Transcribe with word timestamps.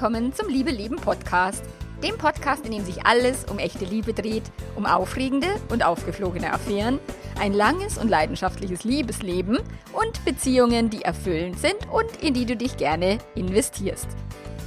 willkommen 0.00 0.32
zum 0.32 0.48
Liebe 0.48 0.70
Leben 0.70 0.96
Podcast. 0.96 1.62
Dem 2.02 2.16
Podcast, 2.16 2.64
in 2.64 2.72
dem 2.72 2.86
sich 2.86 3.04
alles 3.04 3.44
um 3.50 3.58
echte 3.58 3.84
Liebe 3.84 4.14
dreht, 4.14 4.44
um 4.74 4.86
aufregende 4.86 5.48
und 5.68 5.84
aufgeflogene 5.84 6.54
Affären, 6.54 6.98
ein 7.38 7.52
langes 7.52 7.98
und 7.98 8.08
leidenschaftliches 8.08 8.84
Liebesleben 8.84 9.58
und 9.92 10.24
Beziehungen, 10.24 10.88
die 10.88 11.02
erfüllend 11.02 11.58
sind 11.58 11.76
und 11.92 12.16
in 12.22 12.32
die 12.32 12.46
du 12.46 12.56
dich 12.56 12.78
gerne 12.78 13.18
investierst. 13.34 14.08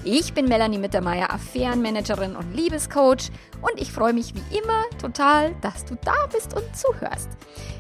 Ich 0.04 0.36
bin 0.36 0.48
Melanie 0.48 0.78
Mittermeier, 0.78 1.34
Affärenmanagerin 1.34 2.36
und 2.36 2.54
Liebescoach 2.54 3.32
und 3.64 3.82
ich 3.82 3.92
freue 3.92 4.14
mich 4.14 4.36
wie 4.36 4.58
immer 4.58 4.84
total, 5.02 5.56
dass 5.62 5.84
du 5.84 5.96
da 6.06 6.28
bist 6.32 6.56
und 6.56 6.78
zuhörst. 6.78 7.30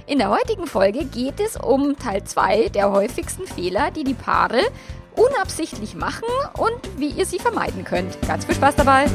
In 0.08 0.18
der 0.18 0.32
heutigen 0.32 0.66
Folge 0.66 1.06
geht 1.06 1.40
es 1.40 1.56
um 1.56 1.98
Teil 1.98 2.24
2 2.24 2.70
der 2.70 2.92
häufigsten 2.92 3.46
Fehler, 3.46 3.92
die 3.92 4.04
die 4.04 4.16
Paare 4.16 4.62
unabsichtlich 5.16 5.96
machen 5.96 6.28
und 6.58 6.80
wie 6.98 7.10
ihr 7.10 7.26
sie 7.26 7.40
vermeiden 7.40 7.84
könnt. 7.84 8.18
Ganz 8.28 8.46
viel 8.46 8.56
Spaß 8.56 8.76
dabei! 8.76 9.06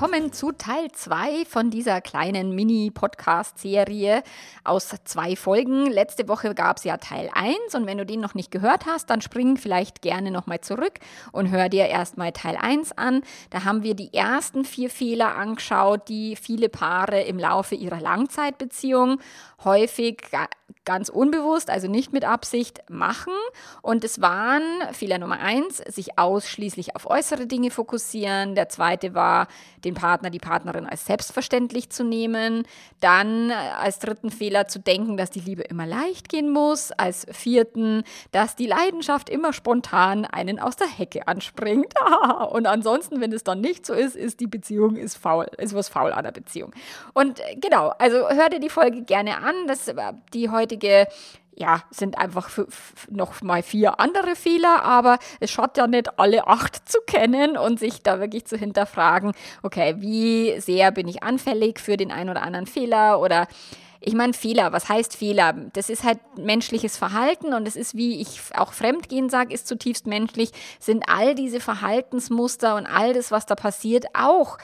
Willkommen 0.00 0.32
zu 0.32 0.52
Teil 0.52 0.90
2 0.90 1.44
von 1.44 1.68
dieser 1.68 2.00
kleinen 2.00 2.54
Mini-Podcast-Serie 2.54 4.22
aus 4.64 4.88
zwei 5.04 5.36
Folgen. 5.36 5.90
Letzte 5.90 6.26
Woche 6.26 6.54
gab 6.54 6.78
es 6.78 6.84
ja 6.84 6.96
Teil 6.96 7.28
1 7.34 7.74
und 7.74 7.84
wenn 7.84 7.98
du 7.98 8.06
den 8.06 8.20
noch 8.20 8.32
nicht 8.32 8.50
gehört 8.50 8.86
hast, 8.86 9.10
dann 9.10 9.20
spring 9.20 9.58
vielleicht 9.58 10.00
gerne 10.00 10.30
nochmal 10.30 10.62
zurück 10.62 11.00
und 11.32 11.50
hör 11.50 11.68
dir 11.68 11.84
erstmal 11.84 12.32
Teil 12.32 12.56
1 12.56 12.92
an. 12.92 13.20
Da 13.50 13.64
haben 13.64 13.82
wir 13.82 13.94
die 13.94 14.14
ersten 14.14 14.64
vier 14.64 14.88
Fehler 14.88 15.36
angeschaut, 15.36 16.08
die 16.08 16.34
viele 16.34 16.70
Paare 16.70 17.20
im 17.20 17.38
Laufe 17.38 17.74
ihrer 17.74 18.00
Langzeitbeziehung 18.00 19.20
häufig 19.64 20.22
ganz 20.84 21.08
unbewusst, 21.08 21.70
also 21.70 21.88
nicht 21.88 22.12
mit 22.12 22.24
Absicht, 22.24 22.82
machen. 22.88 23.32
Und 23.82 24.02
es 24.02 24.20
waren 24.20 24.62
Fehler 24.92 25.18
Nummer 25.18 25.38
eins, 25.38 25.78
sich 25.78 26.18
ausschließlich 26.18 26.96
auf 26.96 27.08
äußere 27.08 27.46
Dinge 27.46 27.70
fokussieren. 27.70 28.54
Der 28.54 28.68
zweite 28.68 29.14
war, 29.14 29.46
den 29.84 29.94
Partner, 29.94 30.30
die 30.30 30.38
Partnerin 30.38 30.86
als 30.86 31.06
selbstverständlich 31.06 31.90
zu 31.90 32.04
nehmen. 32.04 32.66
Dann 33.00 33.50
äh, 33.50 33.54
als 33.54 33.98
dritten 33.98 34.30
Fehler 34.30 34.68
zu 34.68 34.78
denken, 34.80 35.16
dass 35.16 35.30
die 35.30 35.40
Liebe 35.40 35.62
immer 35.62 35.86
leicht 35.86 36.28
gehen 36.28 36.50
muss. 36.50 36.92
Als 36.92 37.26
vierten, 37.30 38.02
dass 38.32 38.56
die 38.56 38.66
Leidenschaft 38.66 39.28
immer 39.28 39.52
spontan 39.52 40.24
einen 40.24 40.58
aus 40.58 40.76
der 40.76 40.88
Hecke 40.88 41.28
anspringt. 41.28 41.94
Und 42.50 42.66
ansonsten, 42.66 43.20
wenn 43.20 43.32
es 43.32 43.44
dann 43.44 43.60
nicht 43.60 43.86
so 43.86 43.94
ist, 43.94 44.16
ist 44.16 44.40
die 44.40 44.46
Beziehung 44.46 44.96
ist 44.96 45.16
faul, 45.16 45.46
ist 45.58 45.74
was 45.74 45.88
faul 45.88 46.12
an 46.12 46.24
der 46.24 46.32
Beziehung. 46.32 46.72
Und 47.14 47.38
äh, 47.40 47.56
genau, 47.56 47.92
also 47.98 48.28
hör 48.28 48.48
dir 48.48 48.60
die 48.60 48.70
Folge 48.70 49.02
gerne 49.02 49.38
an. 49.38 49.54
Das, 49.66 49.90
die 50.34 50.50
heutige 50.50 50.79
ja, 51.60 51.82
sind 51.90 52.16
einfach 52.16 52.50
noch 53.10 53.42
mal 53.42 53.62
vier 53.62 54.00
andere 54.00 54.34
Fehler, 54.34 54.82
aber 54.82 55.18
es 55.40 55.50
schaut 55.50 55.76
ja 55.76 55.86
nicht 55.86 56.18
alle 56.18 56.46
acht 56.46 56.88
zu 56.88 56.98
kennen 57.06 57.58
und 57.58 57.78
sich 57.78 58.02
da 58.02 58.18
wirklich 58.18 58.46
zu 58.46 58.56
hinterfragen, 58.56 59.32
okay, 59.62 59.96
wie 59.98 60.58
sehr 60.60 60.90
bin 60.90 61.06
ich 61.06 61.22
anfällig 61.22 61.78
für 61.78 61.98
den 61.98 62.12
einen 62.12 62.30
oder 62.30 62.42
anderen 62.42 62.66
Fehler 62.66 63.20
oder 63.20 63.46
ich 64.02 64.14
meine, 64.14 64.32
Fehler, 64.32 64.72
was 64.72 64.88
heißt 64.88 65.14
Fehler? 65.14 65.52
Das 65.74 65.90
ist 65.90 66.04
halt 66.04 66.20
menschliches 66.38 66.96
Verhalten 66.96 67.52
und 67.52 67.68
es 67.68 67.76
ist, 67.76 67.94
wie 67.94 68.22
ich 68.22 68.40
auch 68.54 68.72
Fremdgehen 68.72 69.28
sage, 69.28 69.52
ist 69.52 69.68
zutiefst 69.68 70.06
menschlich, 70.06 70.52
sind 70.78 71.04
all 71.06 71.34
diese 71.34 71.60
Verhaltensmuster 71.60 72.76
und 72.76 72.86
all 72.86 73.12
das, 73.12 73.30
was 73.30 73.44
da 73.44 73.54
passiert, 73.54 74.06
auch 74.14 74.56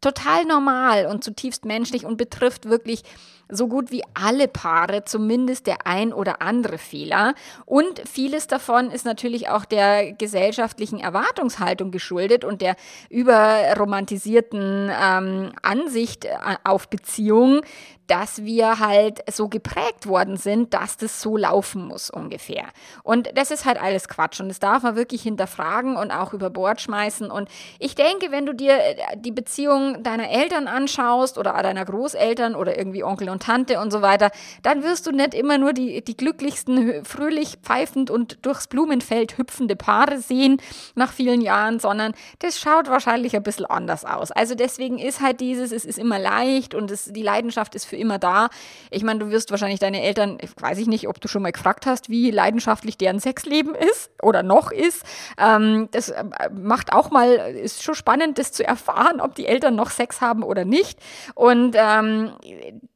total 0.00 0.44
normal 0.44 1.06
und 1.06 1.24
zutiefst 1.24 1.64
menschlich 1.64 2.04
und 2.04 2.18
betrifft 2.18 2.68
wirklich 2.68 3.02
so 3.48 3.68
gut 3.68 3.90
wie 3.90 4.02
alle 4.14 4.48
Paare 4.48 5.04
zumindest 5.04 5.66
der 5.66 5.86
ein 5.86 6.12
oder 6.12 6.42
andere 6.42 6.78
Fehler. 6.78 7.34
Und 7.66 8.00
vieles 8.08 8.46
davon 8.46 8.90
ist 8.90 9.04
natürlich 9.04 9.48
auch 9.48 9.64
der 9.64 10.12
gesellschaftlichen 10.12 10.98
Erwartungshaltung 11.00 11.90
geschuldet 11.90 12.44
und 12.44 12.60
der 12.60 12.76
überromantisierten 13.10 14.90
ähm, 14.90 15.52
Ansicht 15.62 16.24
äh, 16.24 16.30
auf 16.64 16.88
Beziehungen, 16.88 17.60
dass 18.06 18.44
wir 18.44 18.80
halt 18.80 19.20
so 19.30 19.48
geprägt 19.48 20.06
worden 20.06 20.36
sind, 20.36 20.74
dass 20.74 20.96
das 20.96 21.20
so 21.20 21.36
laufen 21.36 21.86
muss 21.86 22.10
ungefähr. 22.10 22.64
Und 23.02 23.30
das 23.36 23.50
ist 23.50 23.64
halt 23.64 23.80
alles 23.80 24.08
Quatsch 24.08 24.40
und 24.40 24.48
das 24.48 24.58
darf 24.58 24.82
man 24.82 24.96
wirklich 24.96 25.22
hinterfragen 25.22 25.96
und 25.96 26.10
auch 26.10 26.34
über 26.34 26.50
Bord 26.50 26.80
schmeißen. 26.80 27.30
Und 27.30 27.48
ich 27.78 27.94
denke, 27.94 28.30
wenn 28.30 28.46
du 28.46 28.54
dir 28.54 28.74
äh, 28.74 29.16
die 29.16 29.32
Beziehung 29.32 30.02
deiner 30.02 30.30
Eltern 30.30 30.68
anschaust 30.68 31.38
oder 31.38 31.54
deiner 31.62 31.84
Großeltern 31.84 32.54
oder 32.54 32.76
irgendwie 32.76 33.04
Onkel 33.04 33.30
und 33.30 33.33
Tante 33.40 33.80
und 33.80 33.90
so 33.90 34.02
weiter, 34.02 34.30
dann 34.62 34.82
wirst 34.82 35.06
du 35.06 35.12
nicht 35.12 35.34
immer 35.34 35.58
nur 35.58 35.72
die, 35.72 36.02
die 36.02 36.16
glücklichsten, 36.16 37.04
fröhlich 37.04 37.58
pfeifend 37.62 38.10
und 38.10 38.44
durchs 38.44 38.66
Blumenfeld 38.66 39.38
hüpfende 39.38 39.76
Paare 39.76 40.18
sehen 40.18 40.60
nach 40.94 41.12
vielen 41.12 41.40
Jahren, 41.40 41.78
sondern 41.78 42.14
das 42.40 42.58
schaut 42.58 42.88
wahrscheinlich 42.88 43.36
ein 43.36 43.42
bisschen 43.42 43.66
anders 43.66 44.04
aus. 44.04 44.30
Also 44.30 44.54
deswegen 44.54 44.98
ist 44.98 45.20
halt 45.20 45.40
dieses, 45.40 45.72
es 45.72 45.84
ist 45.84 45.98
immer 45.98 46.18
leicht 46.18 46.74
und 46.74 46.90
es, 46.90 47.06
die 47.06 47.22
Leidenschaft 47.22 47.74
ist 47.74 47.84
für 47.84 47.96
immer 47.96 48.18
da. 48.18 48.48
Ich 48.90 49.02
meine, 49.02 49.20
du 49.20 49.30
wirst 49.30 49.50
wahrscheinlich 49.50 49.80
deine 49.80 50.02
Eltern, 50.02 50.38
weiß 50.60 50.78
ich 50.78 50.86
nicht, 50.86 51.08
ob 51.08 51.20
du 51.20 51.28
schon 51.28 51.42
mal 51.42 51.52
gefragt 51.52 51.86
hast, 51.86 52.08
wie 52.08 52.30
leidenschaftlich 52.30 52.96
deren 52.98 53.20
Sexleben 53.20 53.74
ist 53.74 54.10
oder 54.22 54.42
noch 54.42 54.70
ist. 54.70 55.02
Ähm, 55.38 55.88
das 55.90 56.10
äh, 56.10 56.24
macht 56.52 56.92
auch 56.92 57.10
mal, 57.10 57.28
ist 57.28 57.82
schon 57.82 57.94
spannend, 57.94 58.38
das 58.38 58.52
zu 58.52 58.66
erfahren, 58.66 59.20
ob 59.20 59.34
die 59.34 59.46
Eltern 59.46 59.74
noch 59.74 59.90
Sex 59.90 60.20
haben 60.20 60.42
oder 60.42 60.64
nicht. 60.64 60.98
Und 61.34 61.74
ähm, 61.76 62.32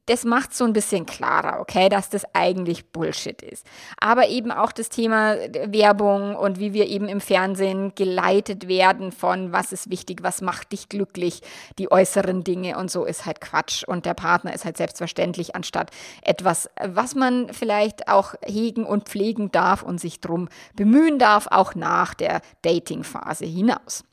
das 0.09 0.25
macht 0.25 0.55
so 0.55 0.65
ein 0.65 0.73
bisschen 0.73 1.05
klarer, 1.05 1.61
okay, 1.61 1.89
dass 1.89 2.09
das 2.09 2.25
eigentlich 2.35 2.93
Bullshit 2.93 3.41
ist. 3.43 3.67
Aber 4.01 4.29
eben 4.29 4.51
auch 4.51 4.73
das 4.73 4.89
Thema 4.89 5.37
Werbung 5.67 6.35
und 6.35 6.59
wie 6.59 6.73
wir 6.73 6.87
eben 6.87 7.09
im 7.09 7.21
Fernsehen 7.21 7.93
geleitet 7.95 8.69
werden 8.69 9.13
von 9.13 9.53
was 9.53 9.73
ist 9.73 9.91
wichtig, 9.91 10.23
was 10.23 10.41
macht 10.41 10.73
dich 10.73 10.89
glücklich, 10.89 11.43
die 11.79 11.91
äußeren 11.91 12.43
Dinge 12.43 12.79
und 12.79 12.91
so 12.91 13.05
ist 13.05 13.27
halt 13.27 13.41
Quatsch. 13.41 13.85
Und 13.85 14.07
der 14.07 14.15
Partner 14.15 14.55
ist 14.55 14.65
halt 14.65 14.79
selbstverständlich 14.79 15.55
anstatt 15.55 15.91
etwas, 16.23 16.71
was 16.83 17.15
man 17.15 17.53
vielleicht 17.53 18.09
auch 18.09 18.35
hegen 18.45 18.85
und 18.85 19.09
pflegen 19.09 19.51
darf 19.51 19.83
und 19.83 20.01
sich 20.01 20.21
drum 20.21 20.49
bemühen 20.75 21.19
darf, 21.19 21.49
auch 21.51 21.75
nach 21.75 22.15
der 22.15 22.41
Datingphase 22.63 23.45
hinaus. 23.45 24.05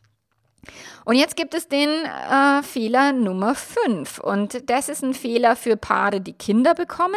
Und 1.06 1.16
jetzt 1.16 1.36
gibt 1.36 1.54
es 1.54 1.68
den 1.68 1.90
äh, 1.90 2.64
Fehler 2.64 3.14
Nummer 3.14 3.56
5. 3.56 4.20
Und 4.20 4.70
das 4.70 4.90
ist 4.90 5.04
ein 5.04 5.14
Fehler 5.14 5.56
für 5.56 5.78
Paare, 5.78 6.22
die 6.22 6.34
Kinder 6.34 6.74
bekommen. 6.74 7.14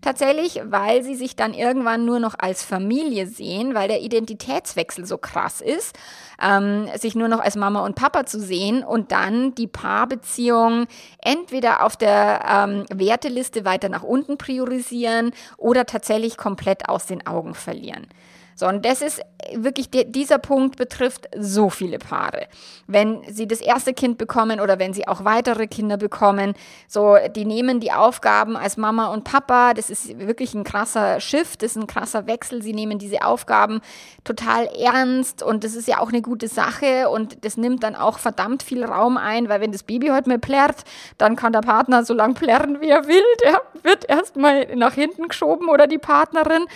Tatsächlich, 0.00 0.60
weil 0.64 1.02
sie 1.02 1.14
sich 1.14 1.36
dann 1.36 1.54
irgendwann 1.54 2.04
nur 2.04 2.20
noch 2.20 2.34
als 2.38 2.62
Familie 2.62 3.26
sehen, 3.26 3.74
weil 3.74 3.88
der 3.88 4.02
Identitätswechsel 4.02 5.06
so 5.06 5.18
krass 5.18 5.60
ist, 5.60 5.96
ähm, 6.40 6.88
sich 6.96 7.14
nur 7.14 7.28
noch 7.28 7.40
als 7.40 7.56
Mama 7.56 7.84
und 7.84 7.96
Papa 7.96 8.26
zu 8.26 8.40
sehen 8.40 8.84
und 8.84 9.12
dann 9.12 9.54
die 9.54 9.66
Paarbeziehung 9.66 10.86
entweder 11.18 11.84
auf 11.84 11.96
der 11.96 12.44
ähm, 12.48 12.84
Werteliste 12.92 13.64
weiter 13.64 13.88
nach 13.88 14.02
unten 14.02 14.38
priorisieren 14.38 15.32
oder 15.56 15.86
tatsächlich 15.86 16.36
komplett 16.36 16.88
aus 16.88 17.06
den 17.06 17.26
Augen 17.26 17.54
verlieren. 17.54 18.06
So, 18.54 18.66
und 18.66 18.84
das 18.84 19.02
ist 19.02 19.20
wirklich, 19.54 19.88
dieser 19.90 20.38
Punkt 20.38 20.76
betrifft 20.76 21.28
so 21.38 21.70
viele 21.70 21.98
Paare. 21.98 22.46
Wenn 22.86 23.22
sie 23.28 23.46
das 23.46 23.60
erste 23.60 23.94
Kind 23.94 24.18
bekommen 24.18 24.60
oder 24.60 24.78
wenn 24.78 24.92
sie 24.92 25.06
auch 25.08 25.24
weitere 25.24 25.66
Kinder 25.66 25.96
bekommen, 25.96 26.54
so, 26.88 27.16
die 27.34 27.44
nehmen 27.44 27.80
die 27.80 27.92
Aufgaben 27.92 28.56
als 28.56 28.76
Mama 28.76 29.08
und 29.08 29.24
Papa, 29.24 29.74
das 29.74 29.90
ist 29.90 30.18
wirklich 30.18 30.54
ein 30.54 30.64
krasser 30.64 31.20
Shift, 31.20 31.62
das 31.62 31.72
ist 31.72 31.76
ein 31.76 31.86
krasser 31.86 32.26
Wechsel. 32.26 32.62
Sie 32.62 32.72
nehmen 32.72 32.98
diese 32.98 33.24
Aufgaben 33.24 33.80
total 34.24 34.66
ernst 34.66 35.42
und 35.42 35.64
das 35.64 35.74
ist 35.74 35.88
ja 35.88 36.00
auch 36.00 36.08
eine 36.08 36.22
gute 36.22 36.48
Sache 36.48 37.08
und 37.08 37.44
das 37.44 37.56
nimmt 37.56 37.82
dann 37.82 37.94
auch 37.94 38.18
verdammt 38.18 38.62
viel 38.62 38.84
Raum 38.84 39.16
ein, 39.16 39.48
weil 39.48 39.60
wenn 39.60 39.72
das 39.72 39.82
Baby 39.82 40.08
heute 40.08 40.28
mal 40.28 40.38
plärrt, 40.38 40.84
dann 41.18 41.36
kann 41.36 41.52
der 41.52 41.60
Partner 41.60 42.04
so 42.04 42.14
lange 42.14 42.34
plärren, 42.34 42.80
wie 42.80 42.88
er 42.88 43.06
will. 43.06 43.22
Der 43.42 43.60
wird 43.82 44.08
erstmal 44.08 44.74
nach 44.76 44.94
hinten 44.94 45.28
geschoben 45.28 45.68
oder 45.68 45.86
die 45.86 45.98
Partnerin 45.98 46.66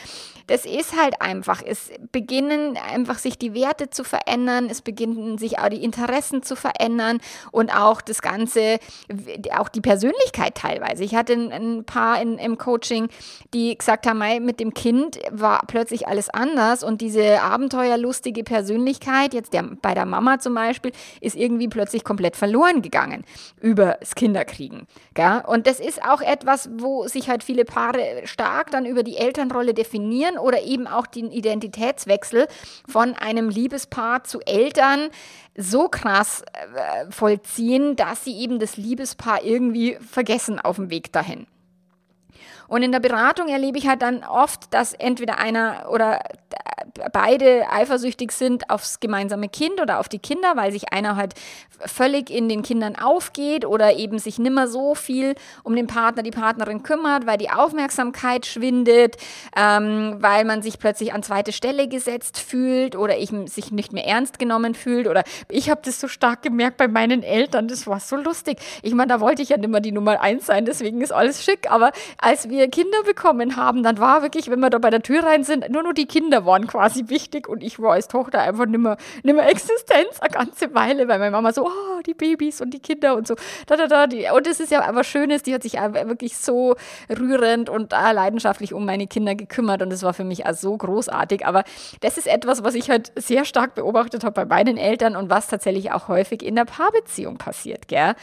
das 0.48 0.64
ist 0.64 0.96
halt 1.00 1.20
einfach, 1.20 1.62
es 1.64 1.90
beginnen 2.10 2.76
einfach 2.76 3.18
sich 3.18 3.38
die 3.38 3.54
Werte 3.54 3.90
zu 3.90 4.02
verändern, 4.02 4.68
es 4.70 4.82
beginnen 4.82 5.38
sich 5.38 5.58
auch 5.58 5.68
die 5.68 5.84
Interessen 5.84 6.42
zu 6.42 6.56
verändern 6.56 7.20
und 7.52 7.74
auch 7.74 8.00
das 8.00 8.22
Ganze, 8.22 8.78
auch 9.56 9.68
die 9.68 9.82
Persönlichkeit 9.82 10.54
teilweise. 10.54 11.04
Ich 11.04 11.14
hatte 11.14 11.34
ein, 11.34 11.84
paar 11.84 12.20
in, 12.20 12.38
im 12.38 12.58
Coaching, 12.58 13.08
die 13.54 13.76
gesagt 13.76 14.06
haben, 14.06 14.18
mit 14.44 14.58
dem 14.58 14.74
Kind 14.74 15.18
war 15.30 15.62
plötzlich 15.66 16.08
alles 16.08 16.30
anders 16.30 16.82
und 16.82 17.00
diese 17.00 17.42
abenteuerlustige 17.42 18.42
Persönlichkeit, 18.42 19.34
jetzt 19.34 19.52
der, 19.52 19.62
bei 19.62 19.94
der 19.94 20.06
Mama 20.06 20.38
zum 20.38 20.54
Beispiel, 20.54 20.92
ist 21.20 21.36
irgendwie 21.36 21.68
plötzlich 21.68 22.04
komplett 22.04 22.36
verloren 22.36 22.80
gegangen 22.80 23.24
über 23.60 23.98
das 24.00 24.14
Kinderkriegen. 24.14 24.86
Gell? 25.14 25.42
Und 25.46 25.66
das 25.66 25.78
ist 25.78 26.02
auch 26.02 26.22
etwas, 26.22 26.70
wo 26.78 27.06
sich 27.06 27.28
halt 27.28 27.44
viele 27.44 27.64
Paare 27.64 28.22
stark 28.24 28.70
dann 28.70 28.86
über 28.86 29.02
die 29.02 29.18
Elternrolle 29.18 29.74
definieren 29.74 30.37
oder 30.38 30.62
eben 30.62 30.86
auch 30.86 31.06
den 31.06 31.30
Identitätswechsel 31.30 32.48
von 32.88 33.14
einem 33.14 33.48
Liebespaar 33.48 34.24
zu 34.24 34.40
Eltern 34.40 35.10
so 35.56 35.88
krass 35.88 36.42
äh, 36.52 37.10
vollziehen, 37.10 37.96
dass 37.96 38.24
sie 38.24 38.38
eben 38.38 38.58
das 38.58 38.76
Liebespaar 38.76 39.42
irgendwie 39.42 39.96
vergessen 39.96 40.58
auf 40.58 40.76
dem 40.76 40.90
Weg 40.90 41.12
dahin. 41.12 41.46
Und 42.68 42.82
in 42.82 42.92
der 42.92 43.00
Beratung 43.00 43.48
erlebe 43.48 43.78
ich 43.78 43.88
halt 43.88 44.02
dann 44.02 44.22
oft, 44.22 44.72
dass 44.72 44.92
entweder 44.92 45.38
einer 45.38 45.88
oder 45.90 46.20
beide 47.12 47.70
eifersüchtig 47.70 48.32
sind 48.32 48.70
aufs 48.70 49.00
gemeinsame 49.00 49.48
Kind 49.48 49.80
oder 49.80 50.00
auf 50.00 50.08
die 50.08 50.18
Kinder, 50.18 50.56
weil 50.56 50.72
sich 50.72 50.92
einer 50.92 51.16
halt 51.16 51.34
völlig 51.86 52.30
in 52.30 52.48
den 52.48 52.62
Kindern 52.62 52.96
aufgeht 52.96 53.64
oder 53.64 53.94
eben 53.94 54.18
sich 54.18 54.38
nimmer 54.38 54.66
so 54.66 54.94
viel 54.94 55.34
um 55.62 55.76
den 55.76 55.86
Partner, 55.86 56.22
die 56.22 56.30
Partnerin 56.30 56.82
kümmert, 56.82 57.26
weil 57.26 57.38
die 57.38 57.50
Aufmerksamkeit 57.50 58.46
schwindet, 58.46 59.16
ähm, 59.56 60.16
weil 60.18 60.44
man 60.44 60.62
sich 60.62 60.78
plötzlich 60.78 61.12
an 61.12 61.22
zweite 61.22 61.52
Stelle 61.52 61.88
gesetzt 61.88 62.38
fühlt 62.38 62.96
oder 62.96 63.16
eben 63.18 63.46
sich 63.46 63.70
nicht 63.70 63.92
mehr 63.92 64.06
ernst 64.06 64.38
genommen 64.38 64.74
fühlt 64.74 65.06
oder 65.06 65.22
ich 65.48 65.70
habe 65.70 65.80
das 65.84 66.00
so 66.00 66.08
stark 66.08 66.42
gemerkt 66.42 66.76
bei 66.78 66.88
meinen 66.88 67.22
Eltern, 67.22 67.68
das 67.68 67.86
war 67.86 68.00
so 68.00 68.16
lustig. 68.16 68.58
Ich 68.82 68.94
meine, 68.94 69.08
da 69.08 69.20
wollte 69.20 69.42
ich 69.42 69.50
ja 69.50 69.56
nicht 69.56 69.70
mehr 69.70 69.80
die 69.80 69.92
Nummer 69.92 70.20
eins 70.20 70.46
sein, 70.46 70.64
deswegen 70.64 71.00
ist 71.00 71.12
alles 71.12 71.44
schick, 71.44 71.70
aber 71.70 71.92
als 72.18 72.48
wir 72.48 72.57
Kinder 72.66 73.04
bekommen 73.04 73.54
haben, 73.54 73.84
dann 73.84 73.98
war 73.98 74.22
wirklich, 74.22 74.50
wenn 74.50 74.58
wir 74.58 74.70
da 74.70 74.78
bei 74.78 74.90
der 74.90 75.02
Tür 75.02 75.22
rein 75.22 75.44
sind, 75.44 75.70
nur 75.70 75.84
nur 75.84 75.94
die 75.94 76.06
Kinder 76.06 76.44
waren 76.44 76.66
quasi 76.66 77.08
wichtig 77.08 77.48
und 77.48 77.62
ich 77.62 77.78
war 77.78 77.92
als 77.92 78.08
Tochter 78.08 78.40
einfach 78.40 78.66
nimmer, 78.66 78.96
nimmer 79.22 79.48
Existenz 79.48 80.18
eine 80.20 80.30
ganze 80.30 80.74
Weile, 80.74 81.06
weil 81.06 81.18
meine 81.20 81.30
Mama 81.30 81.52
so, 81.52 81.66
oh, 81.66 82.00
die 82.06 82.14
Babys 82.14 82.60
und 82.60 82.74
die 82.74 82.80
Kinder 82.80 83.14
und 83.14 83.26
so, 83.26 83.36
da, 83.66 83.76
da, 83.76 83.86
da. 83.86 84.06
Die, 84.06 84.26
und 84.34 84.46
es 84.46 84.58
ist 84.58 84.72
ja 84.72 84.82
aber 84.86 85.04
Schönes, 85.04 85.42
die 85.42 85.54
hat 85.54 85.62
sich 85.62 85.74
wirklich 85.74 86.36
so 86.36 86.74
rührend 87.08 87.68
und 87.68 87.92
äh, 87.92 88.12
leidenschaftlich 88.12 88.74
um 88.74 88.84
meine 88.84 89.06
Kinder 89.06 89.34
gekümmert 89.34 89.82
und 89.82 89.92
es 89.92 90.02
war 90.02 90.14
für 90.14 90.24
mich 90.24 90.46
auch 90.46 90.54
so 90.54 90.76
großartig. 90.76 91.46
Aber 91.46 91.64
das 92.00 92.18
ist 92.18 92.26
etwas, 92.26 92.64
was 92.64 92.74
ich 92.74 92.90
halt 92.90 93.12
sehr 93.16 93.44
stark 93.44 93.74
beobachtet 93.74 94.24
habe 94.24 94.32
bei 94.32 94.44
meinen 94.44 94.76
Eltern 94.76 95.16
und 95.16 95.30
was 95.30 95.48
tatsächlich 95.48 95.92
auch 95.92 96.08
häufig 96.08 96.42
in 96.42 96.56
der 96.56 96.64
Paarbeziehung 96.64 97.38
passiert, 97.38 97.88
gell? 97.88 98.14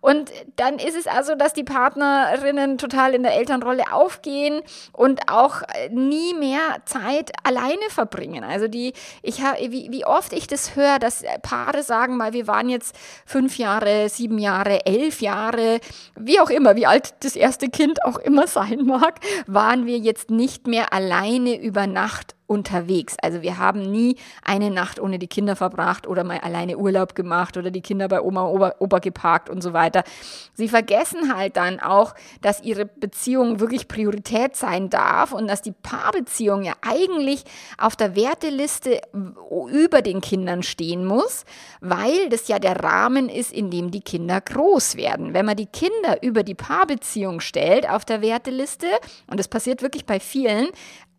Und 0.00 0.30
dann 0.56 0.78
ist 0.78 0.96
es 0.96 1.06
also, 1.06 1.34
dass 1.34 1.52
die 1.52 1.64
Partnerinnen 1.64 2.78
total 2.78 3.14
in 3.14 3.22
der 3.22 3.34
Elternrolle 3.34 3.83
aufgehen 3.92 4.62
und 4.92 5.30
auch 5.30 5.62
nie 5.90 6.34
mehr 6.34 6.78
Zeit 6.84 7.32
alleine 7.42 7.88
verbringen. 7.90 8.44
Also 8.44 8.68
die, 8.68 8.92
ich 9.22 9.42
habe, 9.42 9.58
wie, 9.70 9.90
wie 9.90 10.04
oft 10.04 10.32
ich 10.32 10.46
das 10.46 10.76
höre, 10.76 10.98
dass 10.98 11.24
Paare 11.42 11.82
sagen 11.82 12.16
mal, 12.16 12.32
wir 12.32 12.46
waren 12.46 12.68
jetzt 12.68 12.94
fünf 13.26 13.58
Jahre, 13.58 14.08
sieben 14.08 14.38
Jahre, 14.38 14.86
elf 14.86 15.20
Jahre, 15.20 15.80
wie 16.16 16.40
auch 16.40 16.50
immer, 16.50 16.76
wie 16.76 16.86
alt 16.86 17.14
das 17.20 17.36
erste 17.36 17.68
Kind 17.68 18.04
auch 18.04 18.18
immer 18.18 18.46
sein 18.46 18.84
mag, 18.84 19.20
waren 19.46 19.86
wir 19.86 19.98
jetzt 19.98 20.30
nicht 20.30 20.66
mehr 20.66 20.92
alleine 20.92 21.60
über 21.60 21.86
Nacht 21.86 22.33
unterwegs. 22.46 23.16
Also 23.22 23.42
wir 23.42 23.58
haben 23.58 23.80
nie 23.80 24.16
eine 24.42 24.70
Nacht 24.70 25.00
ohne 25.00 25.18
die 25.18 25.26
Kinder 25.26 25.56
verbracht 25.56 26.06
oder 26.06 26.24
mal 26.24 26.38
alleine 26.38 26.76
Urlaub 26.76 27.14
gemacht 27.14 27.56
oder 27.56 27.70
die 27.70 27.80
Kinder 27.80 28.08
bei 28.08 28.20
Oma 28.20 28.42
und 28.42 28.56
Opa, 28.56 28.74
Opa 28.78 28.98
geparkt 28.98 29.50
und 29.50 29.62
so 29.62 29.72
weiter. 29.72 30.04
Sie 30.52 30.68
vergessen 30.68 31.34
halt 31.34 31.56
dann 31.56 31.80
auch, 31.80 32.14
dass 32.42 32.62
ihre 32.62 32.86
Beziehung 32.86 33.60
wirklich 33.60 33.88
Priorität 33.88 34.56
sein 34.56 34.90
darf 34.90 35.32
und 35.32 35.48
dass 35.48 35.62
die 35.62 35.72
Paarbeziehung 35.72 36.62
ja 36.62 36.74
eigentlich 36.82 37.44
auf 37.78 37.96
der 37.96 38.14
Werteliste 38.14 39.00
über 39.12 40.02
den 40.02 40.20
Kindern 40.20 40.62
stehen 40.62 41.04
muss, 41.06 41.44
weil 41.80 42.28
das 42.28 42.48
ja 42.48 42.58
der 42.58 42.82
Rahmen 42.82 43.28
ist, 43.28 43.52
in 43.52 43.70
dem 43.70 43.90
die 43.90 44.02
Kinder 44.02 44.40
groß 44.40 44.96
werden. 44.96 45.34
Wenn 45.34 45.46
man 45.46 45.56
die 45.56 45.66
Kinder 45.66 46.22
über 46.22 46.42
die 46.42 46.54
Paarbeziehung 46.54 47.40
stellt 47.40 47.88
auf 47.88 48.04
der 48.04 48.20
Werteliste, 48.20 48.86
und 49.26 49.40
das 49.40 49.48
passiert 49.48 49.82
wirklich 49.82 50.04
bei 50.04 50.20
vielen, 50.20 50.68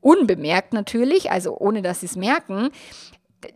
unbemerkt 0.06 0.72
natürlich, 0.72 1.32
also 1.32 1.58
ohne 1.58 1.82
dass 1.82 2.02
sie 2.02 2.06
es 2.06 2.16
merken, 2.16 2.70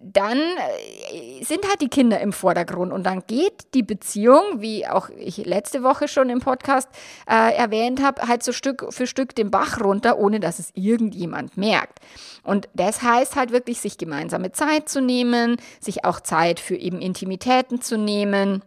dann 0.02 0.38
äh, 0.38 1.44
sind 1.44 1.68
halt 1.68 1.82
die 1.82 1.90
Kinder 1.90 2.20
im 2.20 2.34
Vordergrund 2.34 2.92
und 2.92 3.04
dann 3.06 3.24
geht 3.28 3.74
die 3.76 3.84
Beziehung, 3.84 4.42
wie 4.58 4.88
auch 4.88 5.10
ich 5.10 5.38
letzte 5.46 5.84
Woche 5.84 6.08
schon 6.08 6.30
im 6.30 6.40
Podcast 6.40 6.90
äh, 7.28 7.56
erwähnt 7.56 8.04
habe, 8.04 8.28
halt 8.28 8.44
so 8.44 8.52
Stück 8.52 8.88
für 8.90 9.06
Stück 9.06 9.36
den 9.36 9.52
Bach 9.52 9.80
runter, 9.80 10.18
ohne 10.18 10.40
dass 10.40 10.60
es 10.60 10.72
irgendjemand 10.74 11.56
merkt. 11.56 12.00
Und 12.44 12.68
das 12.74 13.04
heißt 13.04 13.36
halt 13.36 13.52
wirklich, 13.52 13.80
sich 13.80 13.98
gemeinsame 13.98 14.52
Zeit 14.52 14.90
zu 14.90 15.02
nehmen, 15.02 15.58
sich 15.80 16.04
auch 16.04 16.20
Zeit 16.20 16.60
für 16.60 16.76
eben 16.76 17.00
Intimitäten 17.00 17.82
zu 17.82 17.98
nehmen 17.98 18.64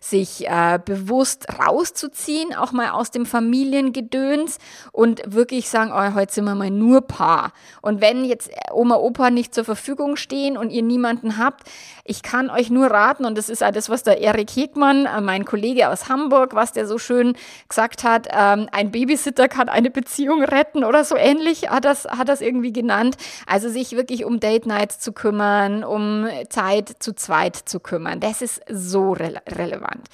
sich 0.00 0.46
äh, 0.46 0.78
bewusst 0.84 1.46
rauszuziehen, 1.58 2.54
auch 2.54 2.72
mal 2.72 2.90
aus 2.90 3.10
dem 3.10 3.26
Familiengedöns 3.26 4.58
und 4.92 5.22
wirklich 5.26 5.68
sagen, 5.68 5.92
oh, 5.94 6.14
heute 6.14 6.32
sind 6.32 6.44
wir 6.44 6.54
mal 6.54 6.70
nur 6.70 7.02
Paar. 7.02 7.52
Und 7.80 8.00
wenn 8.00 8.24
jetzt 8.24 8.50
Oma, 8.72 8.96
Opa 8.96 9.30
nicht 9.30 9.54
zur 9.54 9.64
Verfügung 9.64 10.16
stehen 10.16 10.56
und 10.56 10.70
ihr 10.70 10.82
niemanden 10.82 11.38
habt, 11.38 11.68
ich 12.04 12.22
kann 12.22 12.50
euch 12.50 12.70
nur 12.70 12.86
raten, 12.86 13.24
und 13.24 13.38
das 13.38 13.48
ist 13.48 13.62
auch 13.62 13.70
das, 13.70 13.88
was 13.88 14.02
der 14.02 14.20
Erik 14.20 14.50
Hegmann, 14.50 15.06
äh, 15.06 15.20
mein 15.20 15.44
Kollege 15.44 15.88
aus 15.88 16.08
Hamburg, 16.08 16.54
was 16.54 16.72
der 16.72 16.86
so 16.86 16.98
schön 16.98 17.36
gesagt 17.68 18.04
hat, 18.04 18.28
ähm, 18.30 18.68
ein 18.72 18.90
Babysitter 18.90 19.48
kann 19.48 19.68
eine 19.68 19.90
Beziehung 19.90 20.42
retten 20.42 20.84
oder 20.84 21.04
so 21.04 21.16
ähnlich 21.16 21.70
hat 21.70 21.84
das, 21.84 22.04
hat 22.04 22.28
das 22.28 22.40
irgendwie 22.40 22.72
genannt. 22.72 23.16
Also 23.46 23.68
sich 23.68 23.92
wirklich 23.92 24.24
um 24.24 24.40
Date 24.40 24.66
Nights 24.66 24.98
zu 25.00 25.12
kümmern, 25.12 25.84
um 25.84 26.26
Zeit 26.50 26.96
zu 26.98 27.14
zweit 27.14 27.56
zu 27.56 27.80
kümmern. 27.80 28.20
Das 28.20 28.42
ist 28.42 28.60
so 28.68 29.12
relevant 29.12 29.53
relevant. 29.56 30.08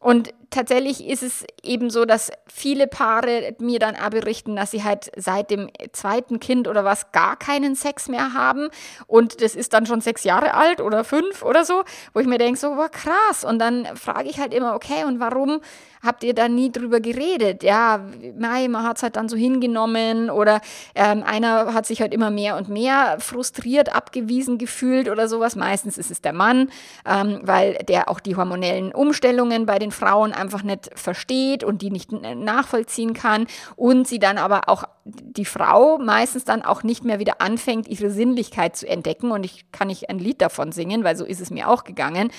Und 0.00 0.32
tatsächlich 0.50 1.06
ist 1.06 1.22
es 1.22 1.44
eben 1.62 1.90
so, 1.90 2.04
dass 2.04 2.30
viele 2.46 2.86
Paare 2.86 3.54
mir 3.58 3.78
dann 3.78 3.96
auch 3.96 4.10
berichten, 4.10 4.56
dass 4.56 4.70
sie 4.70 4.82
halt 4.82 5.10
seit 5.16 5.50
dem 5.50 5.70
zweiten 5.92 6.40
Kind 6.40 6.68
oder 6.68 6.84
was 6.84 7.12
gar 7.12 7.36
keinen 7.36 7.74
Sex 7.74 8.08
mehr 8.08 8.34
haben. 8.34 8.68
Und 9.06 9.42
das 9.42 9.54
ist 9.54 9.72
dann 9.72 9.86
schon 9.86 10.00
sechs 10.00 10.24
Jahre 10.24 10.54
alt 10.54 10.80
oder 10.80 11.04
fünf 11.04 11.42
oder 11.42 11.64
so, 11.64 11.84
wo 12.12 12.20
ich 12.20 12.26
mir 12.26 12.38
denke, 12.38 12.58
so, 12.58 12.76
war 12.76 12.88
krass. 12.88 13.44
Und 13.44 13.58
dann 13.58 13.86
frage 13.94 14.28
ich 14.28 14.40
halt 14.40 14.52
immer, 14.52 14.74
okay, 14.74 15.04
und 15.04 15.20
warum 15.20 15.60
habt 16.02 16.24
ihr 16.24 16.34
da 16.34 16.48
nie 16.48 16.72
drüber 16.72 17.00
geredet? 17.00 17.62
Ja, 17.62 18.00
mei, 18.38 18.68
man 18.68 18.84
hat 18.84 18.96
es 18.96 19.02
halt 19.02 19.16
dann 19.16 19.28
so 19.28 19.36
hingenommen 19.36 20.30
oder 20.30 20.60
ähm, 20.94 21.22
einer 21.22 21.74
hat 21.74 21.86
sich 21.86 22.00
halt 22.00 22.14
immer 22.14 22.30
mehr 22.30 22.56
und 22.56 22.68
mehr 22.68 23.18
frustriert, 23.20 23.94
abgewiesen 23.94 24.58
gefühlt 24.58 25.08
oder 25.08 25.28
sowas. 25.28 25.56
Meistens 25.56 25.98
ist 25.98 26.10
es 26.10 26.22
der 26.22 26.32
Mann, 26.32 26.70
ähm, 27.06 27.40
weil 27.42 27.74
der 27.86 28.08
auch 28.08 28.20
die 28.20 28.36
hormonellen 28.36 28.92
Umstellungen 28.92 29.66
bei 29.66 29.78
den 29.78 29.89
Frauen 29.90 30.32
einfach 30.32 30.62
nicht 30.62 30.90
versteht 30.94 31.64
und 31.64 31.82
die 31.82 31.90
nicht 31.90 32.12
nachvollziehen 32.12 33.14
kann 33.14 33.46
und 33.76 34.06
sie 34.08 34.18
dann 34.18 34.38
aber 34.38 34.68
auch 34.68 34.84
die 35.04 35.44
Frau 35.44 35.98
meistens 35.98 36.44
dann 36.44 36.62
auch 36.62 36.82
nicht 36.82 37.04
mehr 37.04 37.18
wieder 37.18 37.40
anfängt, 37.40 37.88
ihre 37.88 38.10
Sinnlichkeit 38.10 38.76
zu 38.76 38.88
entdecken. 38.88 39.30
Und 39.30 39.44
ich 39.44 39.70
kann 39.72 39.88
nicht 39.88 40.10
ein 40.10 40.18
Lied 40.18 40.40
davon 40.40 40.72
singen, 40.72 41.04
weil 41.04 41.16
so 41.16 41.24
ist 41.24 41.40
es 41.40 41.50
mir 41.50 41.68
auch 41.68 41.84
gegangen. 41.84 42.30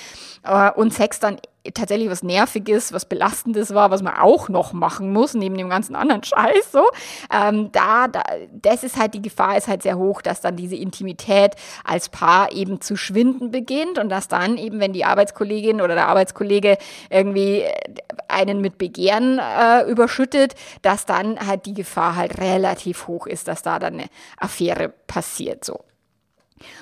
Äh, 0.44 0.72
und 0.72 0.94
Sex 0.94 1.20
dann 1.20 1.38
tatsächlich 1.74 2.10
was 2.10 2.24
Nerviges, 2.24 2.92
was 2.94 3.06
Belastendes 3.06 3.74
war, 3.74 3.92
was 3.92 4.02
man 4.02 4.16
auch 4.16 4.50
noch 4.50 4.74
machen 4.74 5.14
muss, 5.14 5.34
neben 5.34 5.58
dem 5.58 5.70
ganzen 5.70 5.96
anderen 5.96 6.24
Scheiß, 6.24 6.72
so, 6.72 6.84
ähm, 7.32 7.72
da, 7.72 8.08
da, 8.08 8.24
das 8.52 8.84
ist 8.84 8.98
halt, 8.98 9.14
die 9.14 9.22
Gefahr 9.22 9.58
ist 9.58 9.68
halt 9.68 9.84
sehr 9.84 9.98
hoch, 9.98 10.22
dass 10.22 10.42
dann 10.42 10.56
diese 10.56 10.76
Intimität 10.76 11.56
als 11.84 12.10
Paar 12.10 12.52
eben 12.52 12.82
zu 12.82 12.96
schwinden 12.96 13.52
beginnt 13.52 14.00
und 14.00 14.10
dass 14.10 14.28
dann 14.28 14.58
eben, 14.58 14.80
wenn 14.80 14.94
die 14.94 15.06
Arbeitskollegin 15.06 15.82
oder 15.82 15.96
der 15.96 16.08
Arbeitskollege 16.08 16.78
irgendwie 17.10 17.64
einen 18.28 18.62
mit 18.62 18.78
Begehren 18.78 19.40
äh, 19.40 19.84
überschüttet, 19.90 20.56
dass 20.82 21.06
dann 21.06 21.46
halt 21.46 21.66
die 21.66 21.74
Gefahr 21.74 22.16
halt 22.16 22.40
relativ 22.40 23.08
hoch 23.08 23.28
ist, 23.28 23.48
dass 23.48 23.62
da 23.62 23.78
dann 23.78 23.94
eine 23.94 24.06
Affäre 24.38 24.90
passiert, 25.08 25.64
so. 25.64 25.82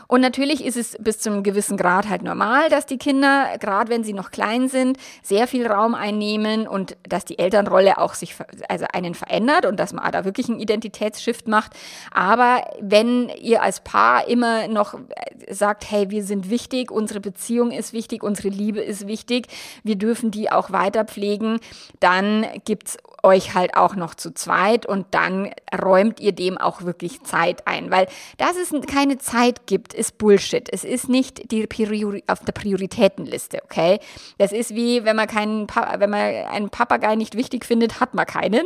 Und 0.07 0.21
natürlich 0.21 0.65
ist 0.65 0.77
es 0.77 0.98
bis 1.00 1.19
zu 1.19 1.29
einem 1.29 1.43
gewissen 1.43 1.77
Grad 1.77 2.09
halt 2.09 2.21
normal, 2.21 2.69
dass 2.69 2.86
die 2.86 2.98
Kinder, 2.98 3.57
gerade 3.59 3.89
wenn 3.89 4.03
sie 4.03 4.13
noch 4.13 4.31
klein 4.31 4.69
sind, 4.69 4.98
sehr 5.24 5.48
viel 5.48 5.67
Raum 5.67 5.95
einnehmen 5.95 6.67
und 6.67 6.98
dass 7.07 7.25
die 7.25 7.39
Elternrolle 7.39 7.98
auch 7.98 8.13
sich, 8.13 8.36
also 8.67 8.86
einen 8.93 9.15
verändert 9.15 9.65
und 9.65 9.79
dass 9.79 9.93
man 9.93 10.12
da 10.12 10.25
wirklich 10.25 10.50
einen 10.50 10.59
Identitätsshift 10.59 11.48
macht. 11.48 11.74
Aber 12.12 12.63
wenn 12.81 13.29
ihr 13.29 13.62
als 13.62 13.81
Paar 13.81 14.27
immer 14.27 14.67
noch 14.67 14.93
äh, 14.93 15.53
sagt, 15.53 15.89
hey, 15.89 16.09
wir 16.09 16.24
sind 16.24 16.50
wichtig, 16.50 16.91
unsere 16.91 17.19
Beziehung 17.19 17.71
ist 17.71 17.93
wichtig, 17.93 18.24
unsere 18.24 18.50
Liebe 18.50 18.81
ist 18.81 19.07
wichtig, 19.07 19.48
wir 19.83 19.95
dürfen 19.95 20.31
die 20.31 20.51
auch 20.51 20.71
weiter 20.71 21.05
pflegen, 21.05 21.59
dann 22.00 22.45
gibt's 22.65 22.98
euch 23.23 23.53
halt 23.53 23.75
auch 23.75 23.95
noch 23.95 24.15
zu 24.15 24.33
zweit 24.33 24.85
und 24.85 25.07
dann 25.11 25.51
räumt 25.81 26.19
ihr 26.19 26.31
dem 26.31 26.57
auch 26.57 26.83
wirklich 26.83 27.23
Zeit 27.23 27.67
ein, 27.67 27.91
weil 27.91 28.07
dass 28.38 28.55
es 28.55 28.73
keine 28.88 29.17
Zeit 29.17 29.67
gibt, 29.67 29.93
ist 29.93 30.17
Bullshit. 30.17 30.67
Es 30.71 30.83
ist 30.83 31.09
nicht 31.09 31.51
die 31.51 31.67
Priori 31.67 32.23
auf 32.27 32.39
der 32.39 32.53
Prioritätenliste, 32.53 33.61
okay? 33.63 33.99
Das 34.38 34.51
ist 34.51 34.75
wie, 34.75 35.05
wenn 35.05 35.15
man 35.15 35.27
keinen, 35.27 35.67
pa 35.67 35.95
wenn 35.99 36.09
man 36.09 36.19
einen 36.19 36.69
Papagei 36.69 37.15
nicht 37.15 37.35
wichtig 37.35 37.65
findet, 37.65 37.99
hat 37.99 38.13
man 38.13 38.25
keinen. 38.25 38.65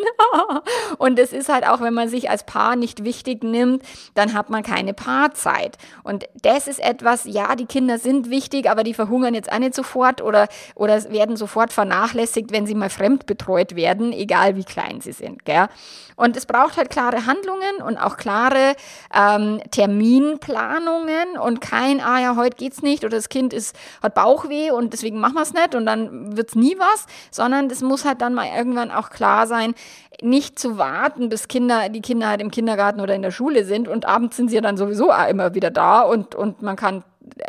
und 0.98 1.20
es 1.20 1.34
ist 1.34 1.50
halt 1.50 1.68
auch, 1.68 1.82
wenn 1.82 1.94
man 1.94 2.10
sich 2.10 2.30
als 2.30 2.46
Paar 2.46 2.76
nicht 2.76 3.04
wichtig 3.04 3.44
nimmt, 3.44 3.84
dann 4.14 4.34
hat 4.34 4.50
man 4.50 4.64
keine 4.64 4.94
Paarzeit. 4.94 5.78
Und 6.04 6.26
das 6.42 6.68
ist 6.68 6.80
etwas, 6.80 7.26
ja, 7.26 7.56
die 7.56 7.66
Kinder 7.66 7.98
sind 7.98 8.30
wichtig, 8.30 8.70
aber 8.70 8.84
die 8.84 8.94
verhungern 8.94 9.34
jetzt 9.34 9.52
auch 9.52 9.60
nicht 9.60 9.76
sofort 9.76 10.22
oder, 10.22 10.48
oder 10.76 11.04
werden 11.12 11.38
sofort 11.38 11.72
vernachlässigt, 11.72 12.52
wenn 12.52 12.66
sie 12.66 12.76
mal 12.76 12.90
fremd 12.90 13.26
betreut 13.26 13.76
werden, 13.76 14.14
egal 14.14 14.43
egal 14.44 14.56
wie 14.56 14.64
klein 14.64 15.02
sie 15.02 15.12
sind. 15.12 15.46
Gell? 15.46 15.68
Und 16.16 16.38
es 16.38 16.46
braucht 16.46 16.78
halt 16.78 16.90
klare 16.90 17.26
Handlungen 17.26 17.78
und 17.86 17.98
auch 17.98 18.18
klare 18.18 18.76
ähm, 19.14 19.62
Terminplanungen 19.72 21.38
und 21.42 21.60
kein, 21.60 22.00
ah 22.02 22.20
ja, 22.20 22.36
heute 22.36 22.58
geht's 22.58 22.82
nicht 22.82 23.04
oder 23.04 23.18
das 23.18 23.30
Kind 23.30 23.54
ist, 23.54 23.76
hat 24.02 24.14
Bauchweh 24.14 24.72
und 24.72 24.94
deswegen 24.94 25.20
machen 25.20 25.36
wir 25.36 25.42
es 25.42 25.54
nicht 25.54 25.74
und 25.76 25.86
dann 25.86 26.38
wird's 26.38 26.56
nie 26.56 26.78
was, 26.78 27.06
sondern 27.32 27.68
das 27.68 27.82
muss 27.82 28.06
halt 28.06 28.22
dann 28.22 28.34
mal 28.34 28.48
irgendwann 28.56 28.92
auch 28.92 29.10
klar 29.10 29.48
sein, 29.48 29.74
nicht 30.22 30.60
zu 30.60 30.78
warten, 30.78 31.30
bis 31.30 31.48
Kinder, 31.48 31.90
die 31.90 32.02
Kinder 32.02 32.28
halt 32.28 32.42
im 32.42 32.52
Kindergarten 32.52 33.02
oder 33.02 33.16
in 33.16 33.24
der 33.24 33.32
Schule 33.32 33.66
sind 33.66 33.88
und 33.88 34.06
abends 34.06 34.38
sind 34.38 34.50
sie 34.50 34.56
ja 34.56 34.62
dann 34.62 34.78
sowieso 34.78 35.12
immer 35.30 35.56
wieder 35.56 35.72
da 35.72 36.02
und, 36.02 36.36
und 36.36 36.62
man 36.62 36.76
kann 36.76 37.04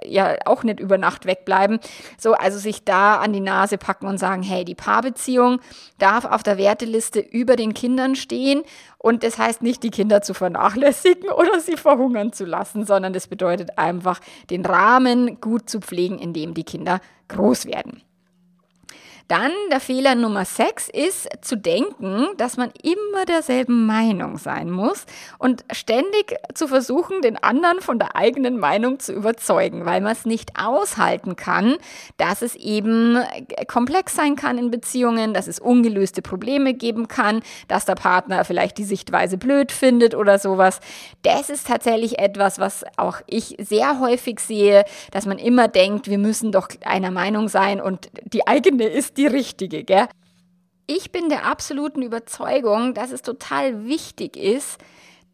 ja 0.04 0.36
auch 0.46 0.62
nicht 0.62 0.80
über 0.80 0.98
Nacht 0.98 1.26
wegbleiben. 1.26 1.78
So, 2.18 2.34
also 2.34 2.58
sich 2.58 2.84
da 2.84 3.16
an 3.16 3.32
die 3.32 3.40
Nase 3.40 3.78
packen 3.78 4.06
und 4.06 4.18
sagen, 4.18 4.42
hey, 4.42 4.64
die 4.64 4.74
Paarbeziehung 4.74 5.60
darf 5.98 6.24
auf 6.24 6.42
der 6.42 6.58
Werteliste 6.58 7.20
über 7.20 7.56
den 7.56 7.74
Kindern 7.74 8.16
stehen. 8.16 8.62
Und 8.98 9.22
das 9.22 9.38
heißt 9.38 9.62
nicht, 9.62 9.82
die 9.82 9.90
Kinder 9.90 10.22
zu 10.22 10.34
vernachlässigen 10.34 11.30
oder 11.36 11.60
sie 11.60 11.76
verhungern 11.76 12.32
zu 12.32 12.44
lassen, 12.44 12.86
sondern 12.86 13.12
das 13.12 13.26
bedeutet 13.26 13.78
einfach, 13.78 14.20
den 14.50 14.64
Rahmen 14.64 15.40
gut 15.40 15.68
zu 15.68 15.80
pflegen, 15.80 16.18
in 16.18 16.32
dem 16.32 16.54
die 16.54 16.64
Kinder 16.64 17.00
groß 17.28 17.66
werden. 17.66 18.02
Dann 19.28 19.52
der 19.70 19.80
Fehler 19.80 20.14
Nummer 20.14 20.44
6 20.44 20.90
ist 20.90 21.28
zu 21.40 21.56
denken, 21.56 22.26
dass 22.36 22.58
man 22.58 22.70
immer 22.82 23.24
derselben 23.24 23.86
Meinung 23.86 24.36
sein 24.36 24.70
muss 24.70 25.06
und 25.38 25.64
ständig 25.72 26.36
zu 26.52 26.68
versuchen, 26.68 27.22
den 27.22 27.42
anderen 27.42 27.80
von 27.80 27.98
der 27.98 28.16
eigenen 28.16 28.58
Meinung 28.58 28.98
zu 28.98 29.14
überzeugen, 29.14 29.86
weil 29.86 30.02
man 30.02 30.12
es 30.12 30.26
nicht 30.26 30.50
aushalten 30.58 31.36
kann, 31.36 31.76
dass 32.18 32.42
es 32.42 32.54
eben 32.54 33.18
komplex 33.66 34.14
sein 34.14 34.36
kann 34.36 34.58
in 34.58 34.70
Beziehungen, 34.70 35.32
dass 35.32 35.46
es 35.46 35.58
ungelöste 35.58 36.20
Probleme 36.20 36.74
geben 36.74 37.08
kann, 37.08 37.42
dass 37.66 37.86
der 37.86 37.94
Partner 37.94 38.44
vielleicht 38.44 38.76
die 38.76 38.84
Sichtweise 38.84 39.38
blöd 39.38 39.72
findet 39.72 40.14
oder 40.14 40.38
sowas. 40.38 40.80
Das 41.22 41.48
ist 41.48 41.66
tatsächlich 41.66 42.18
etwas, 42.18 42.58
was 42.58 42.84
auch 42.98 43.22
ich 43.26 43.56
sehr 43.58 44.00
häufig 44.00 44.40
sehe, 44.40 44.84
dass 45.12 45.24
man 45.24 45.38
immer 45.38 45.68
denkt, 45.68 46.08
wir 46.08 46.18
müssen 46.18 46.52
doch 46.52 46.68
einer 46.84 47.10
Meinung 47.10 47.48
sein 47.48 47.80
und 47.80 48.10
die 48.24 48.46
eigene 48.46 48.84
ist 48.84 49.13
die 49.16 49.26
richtige, 49.26 49.84
gell? 49.84 50.08
Ich 50.86 51.12
bin 51.12 51.28
der 51.28 51.46
absoluten 51.46 52.02
Überzeugung, 52.02 52.92
dass 52.94 53.10
es 53.10 53.22
total 53.22 53.86
wichtig 53.86 54.36
ist, 54.36 54.78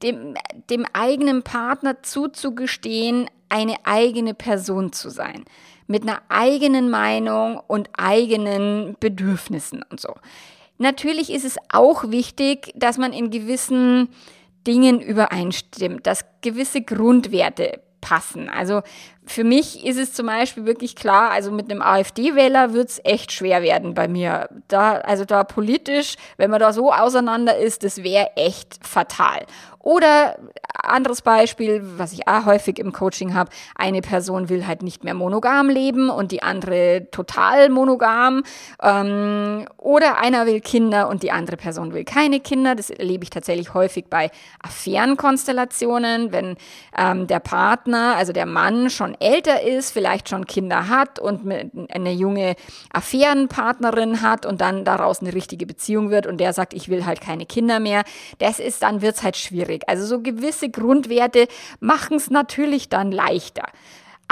dem, 0.02 0.34
dem 0.70 0.86
eigenen 0.92 1.42
Partner 1.42 2.02
zuzugestehen, 2.02 3.28
eine 3.48 3.76
eigene 3.84 4.34
Person 4.34 4.92
zu 4.92 5.10
sein. 5.10 5.44
Mit 5.86 6.02
einer 6.02 6.22
eigenen 6.28 6.88
Meinung 6.88 7.60
und 7.66 7.90
eigenen 7.98 8.96
Bedürfnissen 9.00 9.84
und 9.90 10.00
so. 10.00 10.14
Natürlich 10.78 11.30
ist 11.30 11.44
es 11.44 11.56
auch 11.68 12.10
wichtig, 12.10 12.72
dass 12.76 12.96
man 12.96 13.12
in 13.12 13.30
gewissen 13.30 14.08
Dingen 14.66 15.00
übereinstimmt, 15.00 16.06
dass 16.06 16.24
gewisse 16.40 16.82
Grundwerte 16.82 17.80
passen. 18.00 18.48
Also 18.48 18.82
für 19.26 19.44
mich 19.44 19.84
ist 19.84 19.98
es 19.98 20.12
zum 20.12 20.26
Beispiel 20.26 20.66
wirklich 20.66 20.96
klar, 20.96 21.30
also 21.30 21.50
mit 21.50 21.70
einem 21.70 21.82
AfD-Wähler 21.82 22.72
wird 22.72 22.88
es 22.88 23.00
echt 23.04 23.32
schwer 23.32 23.62
werden 23.62 23.94
bei 23.94 24.08
mir. 24.08 24.48
Da, 24.68 24.94
also 24.94 25.24
da 25.24 25.44
politisch, 25.44 26.16
wenn 26.36 26.50
man 26.50 26.58
da 26.58 26.72
so 26.72 26.92
auseinander 26.92 27.56
ist, 27.56 27.84
das 27.84 28.02
wäre 28.02 28.30
echt 28.36 28.78
fatal. 28.84 29.46
Oder 29.82 30.36
anderes 30.74 31.22
Beispiel, 31.22 31.82
was 31.96 32.12
ich 32.12 32.28
auch 32.28 32.44
häufig 32.44 32.78
im 32.78 32.92
Coaching 32.92 33.32
habe, 33.32 33.50
eine 33.74 34.02
Person 34.02 34.50
will 34.50 34.66
halt 34.66 34.82
nicht 34.82 35.04
mehr 35.04 35.14
monogam 35.14 35.70
leben 35.70 36.10
und 36.10 36.32
die 36.32 36.42
andere 36.42 37.08
total 37.10 37.70
monogam. 37.70 38.42
Ähm, 38.82 39.64
oder 39.78 40.18
einer 40.18 40.44
will 40.46 40.60
Kinder 40.60 41.08
und 41.08 41.22
die 41.22 41.32
andere 41.32 41.56
Person 41.56 41.94
will 41.94 42.04
keine 42.04 42.40
Kinder. 42.40 42.74
Das 42.74 42.90
erlebe 42.90 43.24
ich 43.24 43.30
tatsächlich 43.30 43.72
häufig 43.72 44.06
bei 44.10 44.30
Affärenkonstellationen, 44.62 46.30
wenn 46.30 46.56
ähm, 46.96 47.26
der 47.26 47.40
Partner, 47.40 48.16
also 48.16 48.34
der 48.34 48.46
Mann 48.46 48.90
schon 48.90 49.09
älter 49.18 49.62
ist, 49.62 49.90
vielleicht 49.90 50.28
schon 50.28 50.46
Kinder 50.46 50.88
hat 50.88 51.18
und 51.18 51.50
eine 51.90 52.12
junge 52.12 52.54
Affärenpartnerin 52.92 54.22
hat 54.22 54.46
und 54.46 54.60
dann 54.60 54.84
daraus 54.84 55.20
eine 55.20 55.34
richtige 55.34 55.66
Beziehung 55.66 56.10
wird 56.10 56.26
und 56.26 56.38
der 56.38 56.52
sagt, 56.52 56.74
ich 56.74 56.88
will 56.88 57.06
halt 57.06 57.20
keine 57.20 57.46
Kinder 57.46 57.80
mehr. 57.80 58.04
Das 58.38 58.58
ist, 58.58 58.82
dann 58.82 59.02
wird's 59.02 59.22
halt 59.22 59.36
schwierig. 59.36 59.82
Also 59.86 60.04
so 60.06 60.20
gewisse 60.20 60.70
Grundwerte 60.70 61.48
machen 61.80 62.16
es 62.16 62.30
natürlich 62.30 62.88
dann 62.88 63.12
leichter. 63.12 63.64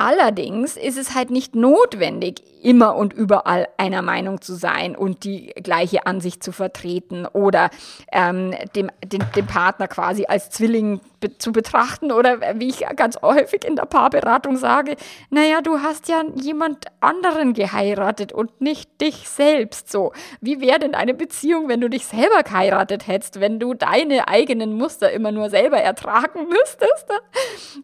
Allerdings 0.00 0.76
ist 0.76 0.96
es 0.96 1.16
halt 1.16 1.30
nicht 1.30 1.56
notwendig, 1.56 2.44
immer 2.62 2.94
und 2.94 3.12
überall 3.12 3.66
einer 3.78 4.00
Meinung 4.00 4.40
zu 4.40 4.54
sein 4.54 4.94
und 4.94 5.24
die 5.24 5.52
gleiche 5.60 6.06
Ansicht 6.06 6.40
zu 6.44 6.52
vertreten 6.52 7.26
oder 7.26 7.68
ähm, 8.12 8.54
dem, 8.76 8.92
dem, 9.04 9.22
dem 9.34 9.46
Partner 9.46 9.88
quasi 9.88 10.26
als 10.26 10.50
Zwilling 10.50 11.00
zu 11.38 11.52
betrachten 11.52 12.12
oder 12.12 12.40
wie 12.58 12.68
ich 12.68 12.84
ganz 12.96 13.20
häufig 13.22 13.64
in 13.64 13.76
der 13.76 13.86
Paarberatung 13.86 14.56
sage, 14.56 14.96
naja, 15.30 15.60
du 15.60 15.80
hast 15.80 16.08
ja 16.08 16.22
jemand 16.36 16.86
anderen 17.00 17.54
geheiratet 17.54 18.32
und 18.32 18.60
nicht 18.60 19.00
dich 19.00 19.28
selbst 19.28 19.90
so. 19.90 20.12
Wie 20.40 20.60
wäre 20.60 20.78
denn 20.78 20.94
eine 20.94 21.14
Beziehung, 21.14 21.68
wenn 21.68 21.80
du 21.80 21.90
dich 21.90 22.06
selber 22.06 22.42
geheiratet 22.44 23.06
hättest, 23.06 23.40
wenn 23.40 23.58
du 23.58 23.74
deine 23.74 24.28
eigenen 24.28 24.74
Muster 24.74 25.10
immer 25.10 25.32
nur 25.32 25.50
selber 25.50 25.78
ertragen 25.78 26.48
müsstest? 26.48 27.06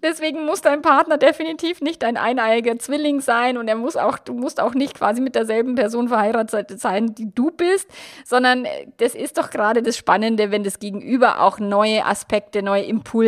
Deswegen 0.03 0.47
muss 0.47 0.61
dein 0.61 0.83
Partner 0.83 1.19
definitiv 1.19 1.81
nicht 1.81 2.03
dein 2.03 2.17
eineiiger 2.17 2.79
Zwilling 2.79 3.21
sein 3.21 3.59
und 3.59 3.67
er 3.67 3.77
muss 3.77 3.97
auch, 3.97 4.19
du 4.19 4.35
musst 4.35 4.61
auch 4.61 4.75
nicht 4.75 4.95
quasi 4.95 5.21
mit 5.21 5.35
derselben 5.35 5.75
Person 5.75 6.09
verheiratet 6.09 6.81
sein, 6.81 7.15
die 7.15 7.35
du 7.35 7.51
bist, 7.51 7.91
sondern 8.25 8.65
äh, 8.65 8.87
das 8.99 9.15
ist 9.15 9.39
doch 9.39 9.51
gerade 9.51 9.83
das 9.83 9.97
Spannende, 9.97 10.51
wenn 10.51 10.63
das 10.63 10.79
Gegenüber 10.79 11.41
auch 11.41 11.59
neue 11.59 12.05
Aspekte, 12.05 12.63
neue 12.63 12.85
Impulse 12.85 13.24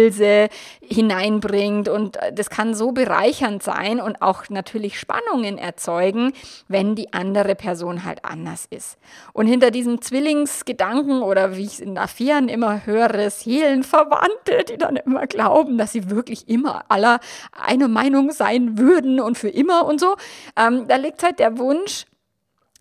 hineinbringt 0.81 1.89
und 1.89 2.17
äh, 2.17 2.33
das 2.33 2.51
kann 2.51 2.75
so 2.75 2.93
bereichernd 2.93 3.63
sein 3.63 4.01
und 4.01 4.23
auch 4.23 4.49
natürlich 4.49 4.99
Spannungen 4.99 5.59
erzeugen, 5.59 6.33
wenn 6.69 6.95
die 6.95 7.13
andere 7.13 7.55
Person 7.55 8.05
halt 8.05 8.25
anders 8.25 8.67
ist. 8.71 8.99
Und 9.33 9.47
hinter 9.47 9.71
diesem 9.71 10.01
Zwillingsgedanken 10.01 11.23
oder 11.23 11.57
wie 11.57 11.65
ich 11.65 11.75
es 11.75 11.81
in 11.81 11.99
Affären 11.99 12.49
immer 12.49 12.87
höre, 12.87 13.31
Seelenverwandte, 13.31 14.65
die 14.69 14.79
dann 14.79 14.97
immer 14.97 15.27
glauben, 15.27 15.79
dass 15.79 15.93
sie 15.93 16.11
wirklich 16.11 16.49
immer 16.49 16.85
aller 16.89 17.21
einer 17.53 17.89
Meinung 17.89 18.33
sein 18.33 18.79
würden 18.79 19.21
und 19.21 19.39
für 19.39 19.49
immer 19.49 19.87
und 19.87 20.01
so. 20.01 20.17
Ähm, 20.57 20.87
da 20.89 20.97
liegt 20.97 21.23
halt 21.23 21.39
der 21.39 21.59
Wunsch, 21.59 22.07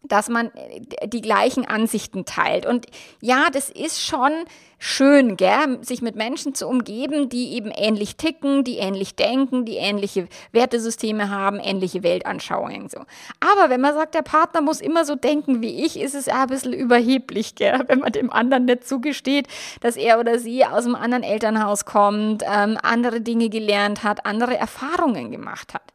dass 0.08 0.30
man 0.30 0.52
äh, 0.56 1.08
die 1.08 1.22
gleichen 1.22 1.66
Ansichten 1.66 2.26
teilt. 2.26 2.66
Und 2.66 2.88
ja, 3.22 3.48
das 3.52 3.70
ist 3.70 4.02
schon 4.02 4.32
schön, 4.78 5.38
gell? 5.38 5.80
sich 5.82 6.02
mit 6.02 6.16
Menschen 6.16 6.54
zu 6.54 6.68
umgeben, 6.68 7.30
die 7.30 7.54
eben 7.54 7.72
ähnlich 7.72 8.18
ticken, 8.18 8.64
die 8.64 8.78
ähnlich 8.78 9.16
denken, 9.16 9.66
die 9.66 9.78
ähnliche 9.78 10.28
Wertesysteme 10.52 11.30
haben, 11.30 11.60
ähnliche 11.60 12.04
Weltanschauungen. 12.04 12.90
So. 12.90 13.00
Aber 13.40 13.70
wenn 13.70 13.82
man 13.82 13.94
sagt, 13.94 14.16
der 14.16 14.22
Partner 14.22 14.62
muss 14.62 14.82
immer 14.82 15.06
so 15.06 15.16
denken 15.16 15.62
wie 15.62 15.86
ich, 15.86 16.00
ist 16.00 16.16
es 16.16 16.28
ein 16.28 16.48
bisschen 16.48 16.74
überheblich, 16.74 17.56
gell? 17.56 17.84
wenn 17.88 18.00
man 18.00 18.12
dem 18.12 18.32
anderen 18.32 18.66
nicht 18.66 18.88
zugesteht, 18.88 19.48
dass 19.82 19.96
er 19.96 20.20
oder 20.20 20.40
sie 20.40 20.66
aus 20.66 20.86
einem 20.86 20.96
anderen 20.96 21.24
Elternhaus 21.24 21.86
kommt, 21.86 22.44
ähm, 22.46 22.78
andere 22.82 23.22
Dinge 23.22 23.50
gelernt 23.50 24.04
hat, 24.04 24.26
andere 24.26 24.58
Erfahrungen 24.58 25.32
gemacht 25.32 25.74
hat. 25.74 25.94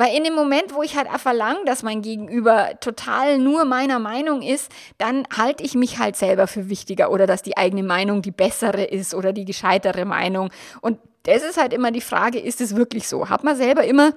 Weil 0.00 0.16
in 0.16 0.24
dem 0.24 0.34
Moment, 0.34 0.72
wo 0.72 0.82
ich 0.82 0.96
halt 0.96 1.08
verlange, 1.20 1.62
dass 1.66 1.82
mein 1.82 2.00
Gegenüber 2.00 2.70
total 2.80 3.36
nur 3.36 3.66
meiner 3.66 3.98
Meinung 3.98 4.40
ist, 4.40 4.72
dann 4.96 5.28
halte 5.36 5.62
ich 5.62 5.74
mich 5.74 5.98
halt 5.98 6.16
selber 6.16 6.46
für 6.46 6.70
wichtiger 6.70 7.10
oder 7.10 7.26
dass 7.26 7.42
die 7.42 7.58
eigene 7.58 7.82
Meinung 7.82 8.22
die 8.22 8.30
bessere 8.30 8.82
ist 8.82 9.12
oder 9.12 9.34
die 9.34 9.44
gescheitere 9.44 10.06
Meinung. 10.06 10.48
Und 10.80 10.98
das 11.24 11.42
ist 11.42 11.60
halt 11.60 11.74
immer 11.74 11.90
die 11.90 12.00
Frage, 12.00 12.38
ist 12.38 12.62
es 12.62 12.76
wirklich 12.76 13.08
so? 13.08 13.28
Hat 13.28 13.44
man 13.44 13.56
selber 13.56 13.84
immer 13.84 14.14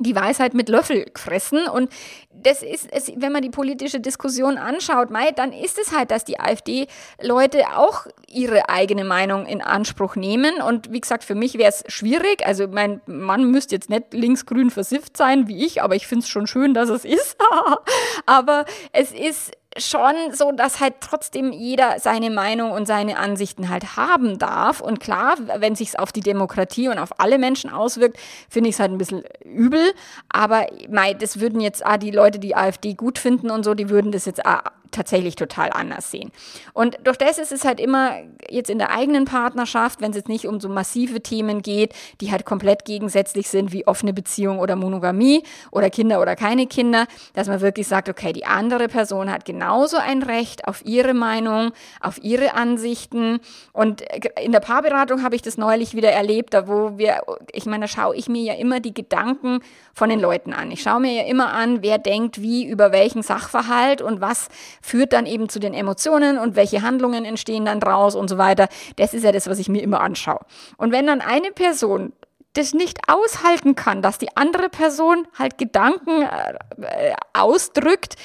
die 0.00 0.16
Weisheit 0.16 0.54
mit 0.54 0.68
Löffel 0.68 1.04
gefressen. 1.04 1.68
Und 1.68 1.90
das 2.32 2.62
ist, 2.62 2.88
es, 2.90 3.12
wenn 3.16 3.32
man 3.32 3.42
die 3.42 3.50
politische 3.50 4.00
Diskussion 4.00 4.56
anschaut, 4.56 5.10
Mai, 5.10 5.30
dann 5.30 5.52
ist 5.52 5.78
es 5.78 5.96
halt, 5.96 6.10
dass 6.10 6.24
die 6.24 6.40
AfD-Leute 6.40 7.76
auch 7.76 8.06
ihre 8.28 8.68
eigene 8.68 9.04
Meinung 9.04 9.46
in 9.46 9.62
Anspruch 9.62 10.16
nehmen. 10.16 10.60
Und 10.62 10.92
wie 10.92 11.00
gesagt, 11.00 11.24
für 11.24 11.34
mich 11.34 11.54
wäre 11.58 11.68
es 11.68 11.84
schwierig. 11.88 12.46
Also 12.46 12.66
mein 12.66 13.00
Mann 13.06 13.50
müsste 13.50 13.74
jetzt 13.74 13.90
nicht 13.90 14.12
linksgrün 14.12 14.70
versifft 14.70 15.16
sein 15.16 15.48
wie 15.48 15.64
ich, 15.64 15.82
aber 15.82 15.94
ich 15.94 16.06
finde 16.06 16.24
es 16.24 16.28
schon 16.28 16.46
schön, 16.46 16.74
dass 16.74 16.88
es 16.88 17.04
ist. 17.04 17.36
aber 18.26 18.64
es 18.92 19.12
ist 19.12 19.52
schon 19.76 20.14
so, 20.32 20.50
dass 20.52 20.80
halt 20.80 20.94
trotzdem 21.00 21.52
jeder 21.52 22.00
seine 22.00 22.30
Meinung 22.30 22.72
und 22.72 22.86
seine 22.86 23.18
Ansichten 23.18 23.68
halt 23.68 23.96
haben 23.96 24.38
darf. 24.38 24.80
Und 24.80 25.00
klar, 25.00 25.36
wenn 25.58 25.76
sich's 25.76 25.94
auf 25.94 26.12
die 26.12 26.20
Demokratie 26.20 26.88
und 26.88 26.98
auf 26.98 27.20
alle 27.20 27.38
Menschen 27.38 27.70
auswirkt, 27.70 28.18
finde 28.48 28.68
ich 28.68 28.74
es 28.74 28.80
halt 28.80 28.90
ein 28.90 28.98
bisschen 28.98 29.22
übel. 29.44 29.92
Aber 30.28 30.66
mei, 30.88 31.14
das 31.14 31.40
würden 31.40 31.60
jetzt 31.60 31.86
ah, 31.86 31.98
die 31.98 32.10
Leute, 32.10 32.38
die 32.38 32.56
AfD 32.56 32.94
gut 32.94 33.18
finden 33.18 33.50
und 33.50 33.64
so, 33.64 33.74
die 33.74 33.90
würden 33.90 34.10
das 34.10 34.24
jetzt 34.26 34.44
ah, 34.44 34.64
tatsächlich 34.90 35.36
total 35.36 35.70
anders 35.72 36.10
sehen. 36.10 36.30
Und 36.72 36.98
durch 37.04 37.16
das 37.16 37.38
ist 37.38 37.52
es 37.52 37.64
halt 37.64 37.80
immer 37.80 38.16
jetzt 38.48 38.70
in 38.70 38.78
der 38.78 38.90
eigenen 38.90 39.24
Partnerschaft, 39.24 40.00
wenn 40.00 40.10
es 40.10 40.16
jetzt 40.16 40.28
nicht 40.28 40.46
um 40.46 40.60
so 40.60 40.68
massive 40.68 41.20
Themen 41.20 41.62
geht, 41.62 41.94
die 42.20 42.30
halt 42.30 42.44
komplett 42.44 42.84
gegensätzlich 42.84 43.48
sind, 43.48 43.72
wie 43.72 43.86
offene 43.86 44.12
Beziehung 44.12 44.58
oder 44.58 44.76
Monogamie 44.76 45.42
oder 45.70 45.90
Kinder 45.90 46.20
oder 46.20 46.36
keine 46.36 46.66
Kinder, 46.66 47.06
dass 47.34 47.48
man 47.48 47.60
wirklich 47.60 47.86
sagt, 47.86 48.08
okay, 48.08 48.32
die 48.32 48.46
andere 48.46 48.88
Person 48.88 49.30
hat 49.30 49.44
genauso 49.60 49.98
ein 49.98 50.22
Recht 50.22 50.66
auf 50.66 50.82
ihre 50.86 51.12
Meinung, 51.12 51.72
auf 52.00 52.16
ihre 52.22 52.54
Ansichten. 52.54 53.40
Und 53.74 54.02
in 54.42 54.52
der 54.52 54.60
Paarberatung 54.60 55.22
habe 55.22 55.36
ich 55.36 55.42
das 55.42 55.58
neulich 55.58 55.94
wieder 55.94 56.10
erlebt, 56.10 56.54
da 56.54 56.66
wo 56.66 56.96
wir, 56.96 57.20
ich 57.52 57.66
meine, 57.66 57.84
da 57.84 57.88
schaue 57.88 58.16
ich 58.16 58.28
mir 58.28 58.42
ja 58.42 58.54
immer 58.54 58.80
die 58.80 58.94
Gedanken 58.94 59.60
von 59.92 60.08
den 60.08 60.18
Leuten 60.18 60.54
an. 60.54 60.70
Ich 60.70 60.80
schaue 60.80 61.00
mir 61.00 61.12
ja 61.12 61.24
immer 61.24 61.52
an, 61.52 61.82
wer 61.82 61.98
denkt 61.98 62.40
wie 62.40 62.66
über 62.66 62.90
welchen 62.90 63.22
Sachverhalt 63.22 64.00
und 64.00 64.22
was 64.22 64.48
führt 64.80 65.12
dann 65.12 65.26
eben 65.26 65.50
zu 65.50 65.58
den 65.58 65.74
Emotionen 65.74 66.38
und 66.38 66.56
welche 66.56 66.80
Handlungen 66.80 67.26
entstehen 67.26 67.66
dann 67.66 67.80
draus 67.80 68.14
und 68.14 68.28
so 68.28 68.38
weiter. 68.38 68.66
Das 68.96 69.12
ist 69.12 69.24
ja 69.24 69.32
das, 69.32 69.46
was 69.46 69.58
ich 69.58 69.68
mir 69.68 69.82
immer 69.82 70.00
anschaue. 70.00 70.40
Und 70.78 70.90
wenn 70.90 71.06
dann 71.06 71.20
eine 71.20 71.50
Person 71.50 72.14
das 72.54 72.72
nicht 72.72 72.98
aushalten 73.08 73.76
kann, 73.76 74.00
dass 74.00 74.16
die 74.16 74.36
andere 74.36 74.70
Person 74.70 75.28
halt 75.38 75.58
Gedanken 75.58 76.22
äh, 76.22 77.14
ausdrückt, 77.32 78.16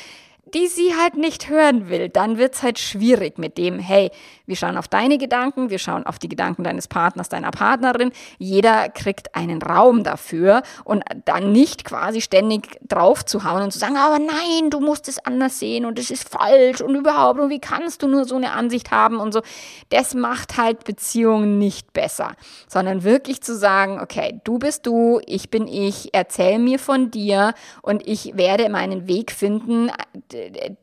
die 0.56 0.68
sie 0.68 0.96
halt 0.96 1.18
nicht 1.18 1.50
hören 1.50 1.90
will, 1.90 2.08
dann 2.08 2.38
wird 2.38 2.56
es 2.56 2.64
halt 2.64 2.80
schwierig 2.80 3.38
mit 3.38 3.58
dem, 3.58 3.78
hey, 3.78 4.10
wir 4.46 4.56
schauen 4.56 4.78
auf 4.78 4.88
deine 4.88 5.18
Gedanken, 5.18 5.70
wir 5.70 5.80
schauen 5.80 6.06
auf 6.06 6.20
die 6.20 6.30
Gedanken 6.30 6.64
deines 6.64 6.88
Partners, 6.88 7.30
deiner 7.30 7.52
Partnerin. 7.52 8.12
Jeder 8.38 8.90
kriegt 8.90 9.36
einen 9.36 9.62
Raum 9.62 10.04
dafür 10.04 10.64
und 10.84 11.04
dann 11.26 11.52
nicht 11.52 11.86
quasi 11.86 12.22
ständig 12.22 12.80
drauf 12.88 13.26
zu 13.26 13.44
hauen 13.44 13.64
und 13.64 13.72
zu 13.72 13.80
sagen, 13.80 13.98
aber 13.98 14.20
nein, 14.20 14.70
du 14.70 14.80
musst 14.80 15.08
es 15.08 15.20
anders 15.20 15.60
sehen 15.60 15.86
und 15.86 16.00
es 16.00 16.12
ist 16.12 16.30
falsch 16.30 16.82
und 16.82 16.96
überhaupt 16.96 17.40
und 17.40 17.50
wie 17.50 17.60
kannst 17.60 18.04
du 18.04 18.08
nur 18.08 18.26
so 18.26 18.36
eine 18.36 18.52
Ansicht 18.52 18.92
haben 18.92 19.20
und 19.20 19.34
so. 19.34 19.42
Das 19.90 20.14
macht 20.14 20.58
halt 20.58 20.84
Beziehungen 20.84 21.58
nicht 21.58 21.94
besser, 21.94 22.34
sondern 22.68 23.04
wirklich 23.04 23.42
zu 23.42 23.56
sagen, 23.56 24.00
okay, 24.00 24.40
du 24.44 24.60
bist 24.60 24.86
du, 24.86 25.20
ich 25.26 25.50
bin 25.50 25.68
ich, 25.68 26.14
erzähl 26.14 26.60
mir 26.60 26.80
von 26.80 27.12
dir 27.12 27.54
und 27.82 28.08
ich 28.08 28.38
werde 28.38 28.70
meinen 28.70 29.08
Weg 29.08 29.32
finden, 29.32 29.92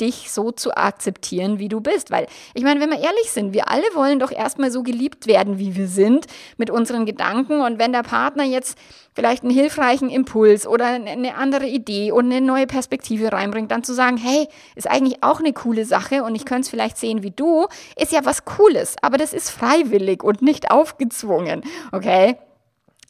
dich 0.00 0.30
so 0.30 0.50
zu 0.50 0.76
akzeptieren, 0.76 1.58
wie 1.58 1.68
du 1.68 1.80
bist. 1.80 2.10
Weil, 2.10 2.26
ich 2.54 2.62
meine, 2.62 2.80
wenn 2.80 2.90
wir 2.90 2.98
ehrlich 2.98 3.30
sind, 3.30 3.51
wir 3.52 3.68
alle 3.68 3.84
wollen 3.94 4.18
doch 4.18 4.32
erstmal 4.32 4.70
so 4.70 4.82
geliebt 4.82 5.26
werden, 5.26 5.58
wie 5.58 5.76
wir 5.76 5.88
sind, 5.88 6.26
mit 6.56 6.70
unseren 6.70 7.06
Gedanken. 7.06 7.60
Und 7.60 7.78
wenn 7.78 7.92
der 7.92 8.02
Partner 8.02 8.44
jetzt 8.44 8.78
vielleicht 9.14 9.42
einen 9.42 9.52
hilfreichen 9.52 10.10
Impuls 10.10 10.66
oder 10.66 10.86
eine 10.86 11.36
andere 11.36 11.66
Idee 11.66 12.12
und 12.12 12.26
eine 12.26 12.40
neue 12.40 12.66
Perspektive 12.66 13.32
reinbringt, 13.32 13.70
dann 13.70 13.84
zu 13.84 13.94
sagen, 13.94 14.16
hey, 14.16 14.48
ist 14.74 14.90
eigentlich 14.90 15.22
auch 15.22 15.40
eine 15.40 15.52
coole 15.52 15.84
Sache 15.84 16.24
und 16.24 16.34
ich 16.34 16.44
könnte 16.44 16.62
es 16.62 16.68
vielleicht 16.68 16.96
sehen 16.96 17.22
wie 17.22 17.30
du, 17.30 17.66
ist 17.96 18.12
ja 18.12 18.24
was 18.24 18.44
Cooles, 18.44 18.96
aber 19.02 19.18
das 19.18 19.32
ist 19.32 19.50
freiwillig 19.50 20.22
und 20.22 20.42
nicht 20.42 20.70
aufgezwungen, 20.70 21.62
okay? 21.92 22.36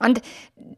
Und 0.03 0.21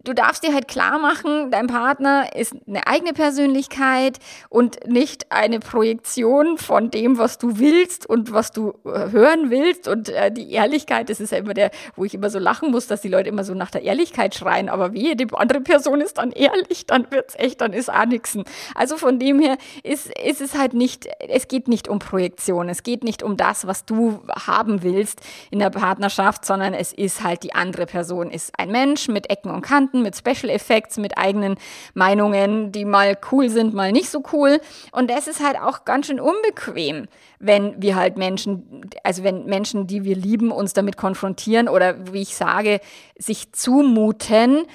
du 0.05 0.13
darfst 0.13 0.45
dir 0.45 0.55
halt 0.55 0.69
klar 0.69 0.99
machen, 0.99 1.51
dein 1.51 1.67
Partner 1.67 2.35
ist 2.35 2.55
eine 2.67 2.87
eigene 2.87 3.13
Persönlichkeit 3.13 4.19
und 4.49 4.87
nicht 4.87 5.33
eine 5.33 5.61
Projektion 5.61 6.59
von 6.59 6.91
dem, 6.91 7.19
was 7.19 7.39
du 7.39 7.59
willst 7.59 8.07
und 8.07 8.33
was 8.33 8.53
du 8.53 8.75
äh, 8.85 9.11
hören 9.11 9.51
willst. 9.51 9.89
Und 9.89 10.09
äh, 10.09 10.31
die 10.31 10.53
Ehrlichkeit, 10.53 11.09
das 11.09 11.21
ist 11.21 11.33
ja 11.33 11.39
immer 11.39 11.55
der, 11.55 11.71
wo 11.97 12.05
ich 12.05 12.15
immer 12.15 12.31
so 12.31 12.39
lachen 12.39 12.71
muss, 12.71 12.87
dass 12.87 13.01
die 13.01 13.09
Leute 13.09 13.29
immer 13.29 13.45
so 13.45 13.55
nach 13.55 13.71
der 13.71 13.83
Ehrlichkeit 13.83 14.35
schreien. 14.35 14.69
Aber 14.69 14.93
wie 14.93 15.17
die 15.17 15.27
andere 15.33 15.61
Person 15.61 16.01
ist 16.01 16.19
dann 16.19 16.33
ehrlich, 16.33 16.87
dann 16.87 17.11
wird's 17.11 17.35
echt, 17.37 17.61
dann 17.61 17.73
ist 17.73 17.93
auch 17.93 18.07
nixen. 18.07 18.45
Also 18.75 18.97
von 18.97 19.19
dem 19.19 19.41
her 19.41 19.57
ist, 19.83 20.11
ist 20.19 20.41
es 20.41 20.57
halt 20.57 20.75
nicht, 20.75 21.09
es 21.29 21.49
geht 21.49 21.69
nicht 21.69 21.89
um 21.89 21.99
Projektion. 21.99 22.69
Es 22.69 22.83
geht 22.83 23.05
nicht 23.05 23.23
um 23.23 23.37
das, 23.37 23.67
was 23.67 23.85
du 23.85 24.21
haben 24.47 24.83
willst 24.83 25.21
in 25.51 25.59
der 25.59 25.71
Partnerschaft, 25.71 26.45
sondern 26.45 26.75
es 26.75 26.93
ist 26.93 27.23
halt 27.23 27.43
die 27.43 27.55
andere 27.55 27.87
Person 27.87 28.31
ist 28.31 28.53
ein 28.59 28.71
Mensch 28.71 29.09
mit 29.15 29.31
Ecken 29.31 29.51
und 29.51 29.63
Kanten, 29.63 30.03
mit 30.03 30.15
Special 30.15 30.51
Effects, 30.51 30.99
mit 30.99 31.17
eigenen 31.17 31.57
Meinungen, 31.95 32.71
die 32.71 32.85
mal 32.85 33.17
cool 33.33 33.49
sind, 33.49 33.73
mal 33.73 33.93
nicht 33.93 34.11
so 34.11 34.23
cool. 34.33 34.61
Und 34.93 35.11
das 35.11 35.27
ist 35.27 35.43
halt 35.43 35.59
auch 35.59 35.87
ganz 35.87 36.09
schön 36.09 36.21
unbequem, 36.21 37.07
wenn 37.39 37.81
wir 37.81 37.97
halt 37.97 38.19
Menschen, 38.19 38.91
also 39.03 39.25
wenn 39.25 39.47
Menschen, 39.47 39.87
die 39.87 40.05
wir 40.05 40.17
lieben, 40.17 40.51
uns 40.51 40.75
damit 40.75 40.99
konfrontieren 40.99 41.69
oder 41.69 42.13
wie 42.13 42.21
ich 42.21 42.37
sage, 42.37 42.81
sich 43.17 43.53
zumuten, 43.53 44.67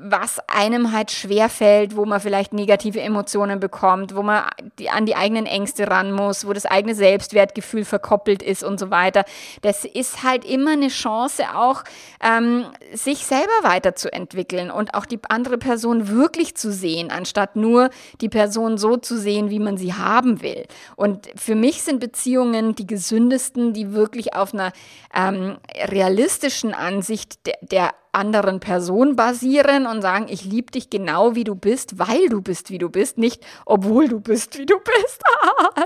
was 0.00 0.38
einem 0.48 0.92
halt 0.92 1.10
schwerfällt, 1.10 1.96
wo 1.96 2.04
man 2.04 2.20
vielleicht 2.20 2.52
negative 2.52 3.00
Emotionen 3.00 3.60
bekommt, 3.60 4.14
wo 4.14 4.22
man 4.22 4.44
die, 4.78 4.90
an 4.90 5.06
die 5.06 5.16
eigenen 5.16 5.46
Ängste 5.46 5.88
ran 5.88 6.12
muss, 6.12 6.46
wo 6.46 6.52
das 6.52 6.66
eigene 6.66 6.94
Selbstwertgefühl 6.94 7.84
verkoppelt 7.84 8.42
ist 8.42 8.62
und 8.62 8.78
so 8.78 8.90
weiter. 8.90 9.24
Das 9.62 9.84
ist 9.84 10.22
halt 10.22 10.44
immer 10.44 10.72
eine 10.72 10.88
Chance 10.88 11.44
auch, 11.54 11.84
ähm, 12.22 12.66
sich 12.92 13.26
selber 13.26 13.48
weiterzuentwickeln 13.62 14.70
und 14.70 14.94
auch 14.94 15.06
die 15.06 15.18
andere 15.28 15.58
Person 15.58 16.08
wirklich 16.08 16.54
zu 16.54 16.72
sehen, 16.72 17.10
anstatt 17.10 17.56
nur 17.56 17.90
die 18.20 18.28
Person 18.28 18.78
so 18.78 18.96
zu 18.96 19.18
sehen, 19.18 19.50
wie 19.50 19.58
man 19.58 19.76
sie 19.76 19.94
haben 19.94 20.42
will. 20.42 20.66
Und 20.96 21.28
für 21.36 21.54
mich 21.54 21.82
sind 21.82 22.00
Beziehungen 22.00 22.74
die 22.74 22.86
gesündesten, 22.86 23.72
die 23.72 23.92
wirklich 23.92 24.34
auf 24.34 24.54
einer 24.54 24.72
ähm, 25.14 25.58
realistischen 25.90 26.74
Ansicht 26.74 27.46
der, 27.46 27.58
der 27.62 27.94
anderen 28.12 28.60
Person 28.60 29.16
basieren 29.16 29.86
und 29.86 30.02
sagen, 30.02 30.26
ich 30.28 30.44
liebe 30.44 30.70
dich 30.70 30.90
genau 30.90 31.34
wie 31.34 31.44
du 31.44 31.54
bist, 31.54 31.98
weil 31.98 32.28
du 32.28 32.40
bist 32.40 32.70
wie 32.70 32.78
du 32.78 32.88
bist, 32.88 33.18
nicht 33.18 33.44
obwohl 33.66 34.08
du 34.08 34.20
bist 34.20 34.58
wie 34.58 34.66
du 34.66 34.78
bist. 34.84 35.22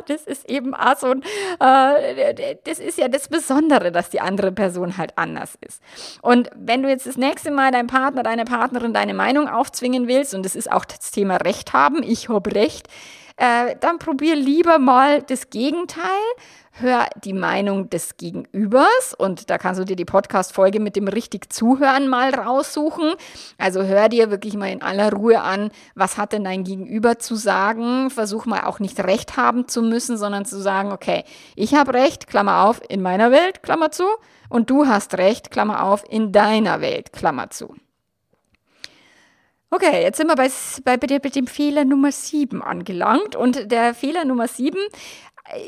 das 0.06 0.22
ist 0.22 0.48
eben 0.48 0.74
auch 0.74 0.96
so 0.96 1.08
ein, 1.08 1.22
äh, 1.60 2.56
das 2.64 2.78
ist 2.78 2.98
ja 2.98 3.08
das 3.08 3.28
Besondere, 3.28 3.92
dass 3.92 4.10
die 4.10 4.20
andere 4.20 4.52
Person 4.52 4.96
halt 4.96 5.16
anders 5.16 5.56
ist. 5.60 5.82
Und 6.22 6.50
wenn 6.54 6.82
du 6.82 6.88
jetzt 6.88 7.06
das 7.06 7.16
nächste 7.16 7.50
Mal 7.50 7.72
deinem 7.72 7.88
Partner, 7.88 8.22
deine 8.22 8.44
Partnerin 8.44 8.94
deine 8.94 9.14
Meinung 9.14 9.48
aufzwingen 9.48 10.08
willst, 10.08 10.34
und 10.34 10.44
das 10.44 10.56
ist 10.56 10.70
auch 10.70 10.84
das 10.84 11.10
Thema 11.10 11.36
Recht 11.36 11.72
haben, 11.72 12.02
ich 12.02 12.28
habe 12.28 12.54
Recht, 12.54 12.88
äh, 13.36 13.76
dann 13.80 13.98
probier 13.98 14.36
lieber 14.36 14.78
mal 14.78 15.22
das 15.22 15.50
Gegenteil 15.50 16.02
hör 16.72 17.06
die 17.22 17.34
Meinung 17.34 17.90
des 17.90 18.16
Gegenübers 18.16 19.14
und 19.16 19.50
da 19.50 19.58
kannst 19.58 19.80
du 19.80 19.84
dir 19.84 19.96
die 19.96 20.06
Podcast-Folge 20.06 20.80
mit 20.80 20.96
dem 20.96 21.06
richtig 21.06 21.52
Zuhören 21.52 22.08
mal 22.08 22.34
raussuchen. 22.34 23.12
Also 23.58 23.82
hör 23.82 24.08
dir 24.08 24.30
wirklich 24.30 24.54
mal 24.54 24.70
in 24.70 24.82
aller 24.82 25.12
Ruhe 25.12 25.40
an, 25.42 25.70
was 25.94 26.16
hat 26.16 26.32
denn 26.32 26.44
dein 26.44 26.64
Gegenüber 26.64 27.18
zu 27.18 27.34
sagen. 27.34 28.08
Versuch 28.08 28.46
mal 28.46 28.64
auch 28.64 28.80
nicht 28.80 28.98
recht 29.00 29.36
haben 29.36 29.68
zu 29.68 29.82
müssen, 29.82 30.16
sondern 30.16 30.46
zu 30.46 30.60
sagen, 30.60 30.92
okay, 30.92 31.24
ich 31.56 31.74
habe 31.74 31.92
recht, 31.92 32.26
Klammer 32.26 32.64
auf, 32.64 32.80
in 32.88 33.02
meiner 33.02 33.30
Welt, 33.30 33.62
Klammer 33.62 33.90
zu, 33.90 34.04
und 34.48 34.70
du 34.70 34.86
hast 34.86 35.18
recht, 35.18 35.50
Klammer 35.50 35.84
auf, 35.84 36.04
in 36.08 36.32
deiner 36.32 36.80
Welt, 36.80 37.12
Klammer 37.12 37.50
zu. 37.50 37.74
Okay, 39.74 40.02
jetzt 40.02 40.18
sind 40.18 40.26
wir 40.26 40.36
bei, 40.36 40.50
bei, 40.84 40.98
bei 40.98 41.30
dem 41.30 41.46
Fehler 41.46 41.86
Nummer 41.86 42.12
7 42.12 42.60
angelangt. 42.60 43.36
Und 43.36 43.72
der 43.72 43.94
Fehler 43.94 44.26
Nummer 44.26 44.46
7 44.46 44.78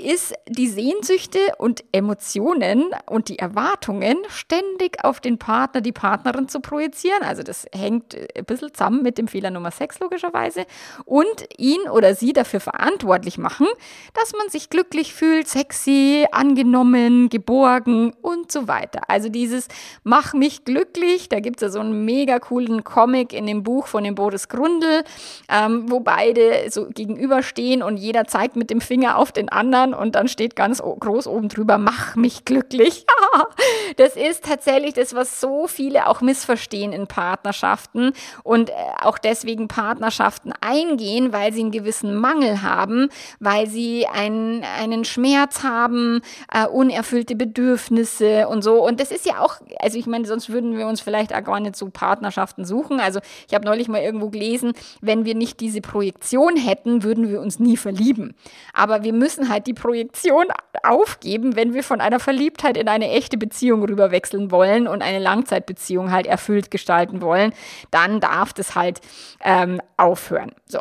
ist 0.04 0.34
die 0.48 0.68
Sehnsüchte 0.68 1.40
und 1.58 1.84
Emotionen 1.90 2.87
und 3.06 3.28
die 3.28 3.40
Erwartungen 3.40 4.16
ständig 4.28 5.04
auf 5.04 5.20
den 5.20 5.37
Partner, 5.37 5.80
die 5.80 5.92
Partnerin 5.92 6.48
zu 6.48 6.60
projizieren. 6.60 7.22
Also 7.22 7.42
das 7.42 7.66
hängt 7.74 8.16
ein 8.37 8.44
bisschen 8.44 8.72
zusammen 8.72 9.02
mit 9.02 9.18
dem 9.18 9.26
Fehler 9.26 9.50
Nummer 9.50 9.72
6 9.72 9.98
logischerweise. 9.98 10.64
Und 11.04 11.48
ihn 11.58 11.80
oder 11.90 12.14
sie 12.14 12.32
dafür 12.32 12.60
verantwortlich 12.60 13.37
machen, 13.37 13.66
dass 14.14 14.32
man 14.32 14.48
sich 14.48 14.70
glücklich 14.70 15.12
fühlt, 15.12 15.48
sexy, 15.48 16.26
angenommen, 16.30 17.28
geborgen 17.28 18.14
und 18.22 18.52
so 18.52 18.68
weiter. 18.68 19.02
Also 19.08 19.28
dieses 19.28 19.66
Mach 20.04 20.34
mich 20.34 20.64
glücklich, 20.64 21.28
da 21.28 21.40
gibt 21.40 21.56
es 21.56 21.62
ja 21.62 21.68
so 21.68 21.80
einen 21.80 22.04
mega 22.04 22.38
coolen 22.38 22.84
Comic 22.84 23.32
in 23.32 23.46
dem 23.46 23.64
Buch 23.64 23.88
von 23.88 24.04
dem 24.04 24.14
Boris 24.14 24.48
Grundl, 24.48 25.02
ähm, 25.48 25.90
wo 25.90 25.98
beide 26.00 26.70
so 26.70 26.87
gegenüberstehen 26.88 27.82
und 27.82 27.96
jeder 27.96 28.26
zeigt 28.26 28.54
mit 28.54 28.70
dem 28.70 28.80
Finger 28.80 29.18
auf 29.18 29.32
den 29.32 29.48
anderen 29.48 29.63
anderen 29.64 29.94
und 29.94 30.14
dann 30.14 30.29
steht 30.29 30.57
ganz 30.57 30.83
groß 30.83 31.27
oben 31.27 31.48
drüber, 31.48 31.79
mach 31.79 32.16
mich 32.16 32.44
glücklich. 32.44 33.07
das 33.96 34.16
ist 34.16 34.44
tatsächlich 34.44 34.94
das, 34.94 35.14
was 35.14 35.40
so 35.40 35.66
viele 35.66 36.07
auch 36.07 36.20
missverstehen 36.20 36.92
in 36.92 37.07
Partnerschaften 37.07 38.12
und 38.42 38.70
äh, 38.70 38.72
auch 39.03 39.18
deswegen 39.18 39.68
Partnerschaften 39.68 40.53
eingehen, 40.61 41.33
weil 41.33 41.53
sie 41.53 41.61
einen 41.61 41.70
gewissen 41.70 42.14
Mangel 42.14 42.62
haben, 42.62 43.09
weil 43.40 43.66
sie 43.66 44.07
einen, 44.07 44.62
einen 44.62 45.05
Schmerz 45.05 45.62
haben, 45.62 46.20
äh, 46.53 46.66
unerfüllte 46.66 47.37
Bedürfnisse 47.37 48.48
und 48.48 48.62
so. 48.62 48.85
Und 48.85 49.00
das 49.00 49.11
ist 49.11 49.27
ja 49.27 49.40
auch, 49.40 49.57
also 49.81 49.98
ich 49.98 50.07
meine, 50.07 50.27
sonst 50.27 50.50
würden 50.50 50.77
wir 50.77 50.87
uns 50.87 51.00
vielleicht 51.00 51.35
auch 51.35 51.44
gar 51.44 51.61
nicht 51.61 51.77
so 51.77 51.88
Partnerschaften 51.90 52.64
suchen. 52.64 53.00
Also 53.00 53.20
ich 53.48 53.55
habe 53.55 53.64
neulich 53.64 53.88
mal 53.88 54.03
irgendwo 54.03 54.29
gelesen, 54.29 54.72
wenn 55.00 55.24
wir 55.24 55.35
nicht 55.35 55.61
diese 55.61 55.81
Projektion 55.81 56.57
hätten, 56.57 57.03
würden 57.03 57.29
wir 57.29 57.40
uns 57.40 57.59
nie 57.59 57.77
verlieben. 57.77 58.35
Aber 58.72 59.05
wir 59.05 59.12
müssen 59.12 59.48
halt 59.48 59.53
die 59.60 59.74
Projektion 59.74 60.46
aufgeben, 60.82 61.56
wenn 61.56 61.74
wir 61.74 61.82
von 61.82 62.00
einer 62.00 62.20
Verliebtheit 62.20 62.76
in 62.76 62.88
eine 62.88 63.10
echte 63.10 63.38
Beziehung 63.38 63.84
rüberwechseln 63.84 64.50
wollen 64.50 64.86
und 64.86 65.02
eine 65.02 65.18
Langzeitbeziehung 65.18 66.10
halt 66.10 66.26
erfüllt 66.26 66.70
gestalten 66.70 67.22
wollen, 67.22 67.52
dann 67.90 68.20
darf 68.20 68.52
das 68.52 68.74
halt 68.74 69.00
ähm, 69.42 69.80
aufhören. 69.96 70.52
So. 70.66 70.78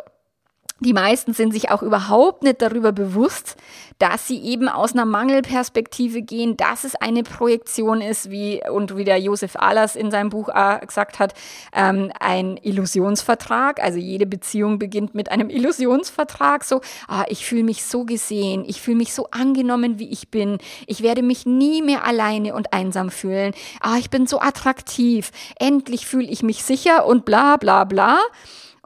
Die 0.84 0.92
meisten 0.92 1.32
sind 1.32 1.52
sich 1.52 1.70
auch 1.70 1.82
überhaupt 1.82 2.42
nicht 2.42 2.60
darüber 2.60 2.92
bewusst, 2.92 3.56
dass 3.98 4.28
sie 4.28 4.38
eben 4.42 4.68
aus 4.68 4.92
einer 4.92 5.06
Mangelperspektive 5.06 6.20
gehen, 6.20 6.58
dass 6.58 6.84
es 6.84 6.94
eine 6.94 7.22
Projektion 7.22 8.02
ist, 8.02 8.30
wie 8.30 8.60
und 8.70 8.94
wie 8.96 9.04
der 9.04 9.18
Josef 9.18 9.56
Ahlers 9.56 9.96
in 9.96 10.10
seinem 10.10 10.28
Buch 10.28 10.50
gesagt 10.80 11.18
hat, 11.18 11.32
ähm, 11.72 12.12
ein 12.20 12.58
Illusionsvertrag. 12.58 13.82
Also 13.82 13.98
jede 13.98 14.26
Beziehung 14.26 14.78
beginnt 14.78 15.14
mit 15.14 15.30
einem 15.30 15.48
Illusionsvertrag. 15.48 16.64
So, 16.64 16.82
ah, 17.08 17.24
ich 17.28 17.46
fühle 17.46 17.64
mich 17.64 17.84
so 17.84 18.04
gesehen, 18.04 18.64
ich 18.66 18.82
fühle 18.82 18.98
mich 18.98 19.14
so 19.14 19.28
angenommen, 19.30 19.98
wie 19.98 20.10
ich 20.10 20.30
bin. 20.30 20.58
Ich 20.86 21.02
werde 21.02 21.22
mich 21.22 21.46
nie 21.46 21.80
mehr 21.80 22.04
alleine 22.04 22.54
und 22.54 22.74
einsam 22.74 23.10
fühlen. 23.10 23.54
Ah, 23.80 23.96
ich 23.98 24.10
bin 24.10 24.26
so 24.26 24.40
attraktiv. 24.40 25.30
Endlich 25.58 26.06
fühle 26.06 26.28
ich 26.28 26.42
mich 26.42 26.62
sicher 26.62 27.06
und 27.06 27.24
bla 27.24 27.56
bla 27.56 27.84
bla. 27.84 28.18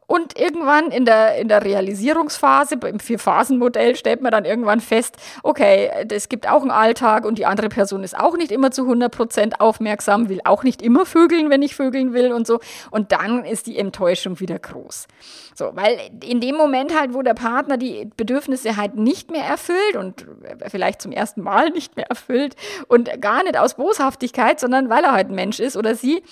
Und 0.09 0.39
irgendwann 0.39 0.91
in 0.91 1.05
der, 1.05 1.37
in 1.37 1.49
der 1.49 1.63
Realisierungsphase, 1.63 2.77
im 2.87 2.99
Vier-Phasen-Modell, 2.99 3.95
stellt 3.95 4.23
man 4.23 4.33
dann 4.33 4.47
irgendwann 4.47 4.81
fest, 4.81 5.19
okay, 5.43 5.91
es 6.11 6.31
gibt 6.31 6.49
auch 6.49 6.63
einen 6.63 6.71
Alltag 6.71 7.27
und 7.27 7.37
die 7.37 7.45
andere 7.45 7.69
Person 7.69 8.03
ist 8.03 8.19
auch 8.19 8.35
nicht 8.35 8.51
immer 8.51 8.71
zu 8.71 8.85
100 8.85 9.15
Prozent 9.15 9.61
aufmerksam, 9.61 10.31
will 10.31 10.41
auch 10.45 10.63
nicht 10.63 10.81
immer 10.81 11.05
vögeln, 11.05 11.51
wenn 11.51 11.61
ich 11.61 11.77
vögeln 11.77 12.15
will 12.15 12.33
und 12.33 12.47
so. 12.47 12.59
Und 12.91 13.13
dann 13.13 13.45
ist 13.45 13.67
die 13.67 13.77
Enttäuschung 13.77 14.41
wieder 14.41 14.59
groß. 14.59 15.09
So, 15.55 15.73
weil 15.75 15.99
in 16.25 16.41
dem 16.41 16.55
Moment 16.55 16.99
halt, 16.99 17.13
wo 17.13 17.21
der 17.21 17.35
Partner 17.35 17.77
die 17.77 18.09
Bedürfnisse 18.17 18.77
halt 18.77 18.95
nicht 18.95 19.31
mehr 19.31 19.45
erfüllt 19.45 19.97
und 19.97 20.25
vielleicht 20.69 21.03
zum 21.03 21.13
ersten 21.13 21.43
Mal 21.43 21.71
nicht 21.71 21.97
mehr 21.97 22.07
erfüllt 22.09 22.55
und 22.87 23.21
gar 23.21 23.43
nicht 23.43 23.59
aus 23.59 23.75
Boshaftigkeit, 23.75 24.59
sondern 24.59 24.89
weil 24.89 25.05
er 25.05 25.13
halt 25.13 25.29
ein 25.31 25.35
Mensch 25.35 25.59
ist 25.61 25.77
oder 25.77 25.97
sie 25.97 26.23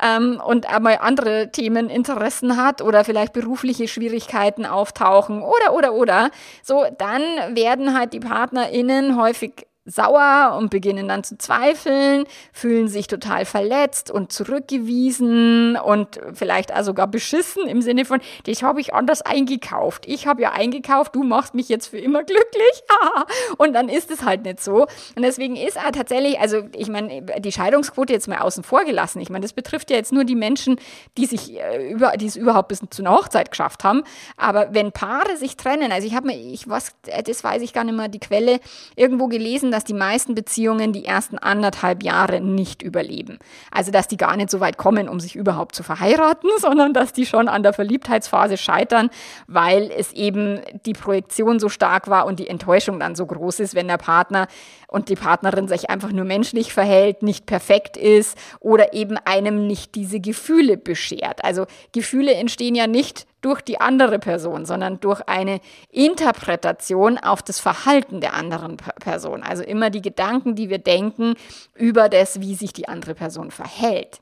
ähm, 0.00 0.40
und 0.44 0.72
einmal 0.72 0.98
andere 1.00 1.50
Themen, 1.50 1.90
Interessen 1.90 2.56
hat 2.56 2.80
oder 2.80 3.02
vielleicht 3.02 3.25
vielleicht 3.26 3.32
berufliche 3.32 3.88
Schwierigkeiten 3.88 4.66
auftauchen 4.66 5.42
oder, 5.42 5.74
oder, 5.74 5.94
oder, 5.94 6.30
so, 6.62 6.84
dann 6.98 7.22
werden 7.54 7.96
halt 7.96 8.12
die 8.12 8.20
PartnerInnen 8.20 9.16
häufig 9.16 9.66
sauer 9.86 10.56
und 10.58 10.70
beginnen 10.70 11.08
dann 11.08 11.24
zu 11.24 11.38
zweifeln, 11.38 12.24
fühlen 12.52 12.88
sich 12.88 13.06
total 13.06 13.44
verletzt 13.44 14.10
und 14.10 14.32
zurückgewiesen 14.32 15.76
und 15.76 16.20
vielleicht 16.34 16.74
auch 16.74 16.82
sogar 16.82 17.06
beschissen 17.06 17.66
im 17.66 17.80
Sinne 17.80 18.04
von, 18.04 18.20
dich 18.46 18.62
habe 18.62 18.80
ich 18.80 18.92
anders 18.92 19.22
eingekauft. 19.22 20.04
Ich 20.06 20.26
habe 20.26 20.42
ja 20.42 20.52
eingekauft, 20.52 21.14
du 21.14 21.22
machst 21.22 21.54
mich 21.54 21.68
jetzt 21.68 21.86
für 21.86 21.98
immer 21.98 22.24
glücklich. 22.24 22.82
und 23.58 23.72
dann 23.72 23.88
ist 23.88 24.10
es 24.10 24.24
halt 24.24 24.44
nicht 24.44 24.62
so. 24.62 24.82
Und 25.14 25.22
deswegen 25.22 25.56
ist 25.56 25.76
er 25.76 25.92
tatsächlich, 25.92 26.40
also 26.40 26.62
ich 26.74 26.88
meine, 26.88 27.22
die 27.22 27.52
Scheidungsquote 27.52 28.12
jetzt 28.12 28.28
mal 28.28 28.38
außen 28.38 28.64
vor 28.64 28.84
gelassen. 28.84 29.20
Ich 29.20 29.30
meine, 29.30 29.42
das 29.42 29.52
betrifft 29.52 29.90
ja 29.90 29.96
jetzt 29.96 30.12
nur 30.12 30.24
die 30.24 30.34
Menschen, 30.34 30.76
die 31.16 31.26
sich 31.26 31.54
äh, 31.54 31.90
über, 31.90 32.16
die 32.16 32.26
es 32.26 32.36
überhaupt 32.36 32.68
bis 32.68 32.80
zu 32.90 33.02
einer 33.02 33.12
Hochzeit 33.12 33.50
geschafft 33.50 33.84
haben. 33.84 34.02
Aber 34.36 34.74
wenn 34.74 34.92
Paare 34.92 35.36
sich 35.36 35.56
trennen, 35.56 35.92
also 35.92 36.06
ich 36.06 36.14
habe 36.14 36.26
mir, 36.26 36.36
ich 36.36 36.68
was, 36.68 36.94
das 37.24 37.44
weiß 37.44 37.62
ich 37.62 37.72
gar 37.72 37.84
nicht 37.84 37.96
mehr, 37.96 38.08
die 38.08 38.20
Quelle 38.20 38.60
irgendwo 38.96 39.28
gelesen, 39.28 39.70
dass 39.76 39.84
die 39.84 39.92
meisten 39.92 40.34
Beziehungen 40.34 40.94
die 40.94 41.04
ersten 41.04 41.36
anderthalb 41.36 42.02
Jahre 42.02 42.40
nicht 42.40 42.80
überleben. 42.80 43.38
Also, 43.70 43.90
dass 43.90 44.08
die 44.08 44.16
gar 44.16 44.34
nicht 44.34 44.50
so 44.50 44.58
weit 44.58 44.78
kommen, 44.78 45.06
um 45.06 45.20
sich 45.20 45.36
überhaupt 45.36 45.74
zu 45.74 45.82
verheiraten, 45.82 46.48
sondern 46.58 46.94
dass 46.94 47.12
die 47.12 47.26
schon 47.26 47.46
an 47.46 47.62
der 47.62 47.74
Verliebtheitsphase 47.74 48.56
scheitern, 48.56 49.10
weil 49.48 49.90
es 49.94 50.14
eben 50.14 50.62
die 50.86 50.94
Projektion 50.94 51.60
so 51.60 51.68
stark 51.68 52.08
war 52.08 52.24
und 52.24 52.38
die 52.38 52.48
Enttäuschung 52.48 52.98
dann 52.98 53.14
so 53.14 53.26
groß 53.26 53.60
ist, 53.60 53.74
wenn 53.74 53.86
der 53.86 53.98
Partner 53.98 54.46
und 54.88 55.10
die 55.10 55.14
Partnerin 55.14 55.68
sich 55.68 55.90
einfach 55.90 56.10
nur 56.10 56.24
menschlich 56.24 56.72
verhält, 56.72 57.22
nicht 57.22 57.44
perfekt 57.44 57.98
ist 57.98 58.38
oder 58.60 58.94
eben 58.94 59.18
einem 59.26 59.66
nicht 59.66 59.94
diese 59.94 60.20
Gefühle 60.20 60.78
beschert. 60.78 61.44
Also 61.44 61.66
Gefühle 61.92 62.32
entstehen 62.32 62.76
ja 62.76 62.86
nicht 62.86 63.26
durch 63.46 63.62
die 63.62 63.80
andere 63.80 64.18
Person, 64.18 64.66
sondern 64.66 64.98
durch 64.98 65.20
eine 65.28 65.60
Interpretation 65.90 67.16
auf 67.16 67.44
das 67.44 67.60
Verhalten 67.60 68.20
der 68.20 68.34
anderen 68.34 68.76
Person. 68.76 69.44
Also 69.44 69.62
immer 69.62 69.88
die 69.88 70.02
Gedanken, 70.02 70.56
die 70.56 70.68
wir 70.68 70.78
denken 70.78 71.34
über 71.76 72.08
das, 72.08 72.40
wie 72.40 72.56
sich 72.56 72.72
die 72.72 72.88
andere 72.88 73.14
Person 73.14 73.52
verhält. 73.52 74.20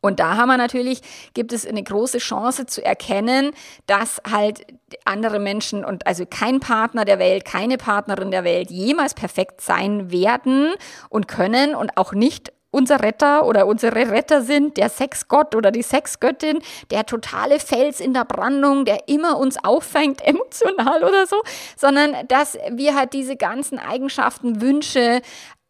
Und 0.00 0.18
da 0.18 0.38
haben 0.38 0.48
wir 0.48 0.56
natürlich, 0.56 1.02
gibt 1.34 1.52
es 1.52 1.66
eine 1.66 1.82
große 1.82 2.18
Chance 2.18 2.64
zu 2.64 2.82
erkennen, 2.82 3.50
dass 3.86 4.22
halt 4.30 4.64
andere 5.04 5.40
Menschen 5.40 5.84
und 5.84 6.06
also 6.06 6.24
kein 6.24 6.58
Partner 6.58 7.04
der 7.04 7.18
Welt, 7.18 7.44
keine 7.44 7.76
Partnerin 7.76 8.30
der 8.30 8.44
Welt 8.44 8.70
jemals 8.70 9.12
perfekt 9.12 9.60
sein 9.60 10.10
werden 10.10 10.72
und 11.10 11.28
können 11.28 11.74
und 11.74 11.98
auch 11.98 12.14
nicht 12.14 12.52
unser 12.70 13.00
Retter 13.02 13.46
oder 13.46 13.66
unsere 13.66 14.10
Retter 14.10 14.42
sind, 14.42 14.76
der 14.76 14.88
Sexgott 14.88 15.54
oder 15.54 15.70
die 15.70 15.82
Sexgöttin, 15.82 16.60
der 16.90 17.06
totale 17.06 17.60
Fels 17.60 18.00
in 18.00 18.12
der 18.12 18.24
Brandung, 18.24 18.84
der 18.84 19.08
immer 19.08 19.38
uns 19.38 19.62
auffängt, 19.62 20.20
emotional 20.24 21.02
oder 21.02 21.26
so, 21.26 21.42
sondern 21.76 22.14
dass 22.28 22.58
wir 22.70 22.94
halt 22.94 23.12
diese 23.12 23.36
ganzen 23.36 23.78
Eigenschaften, 23.78 24.60
Wünsche, 24.60 25.22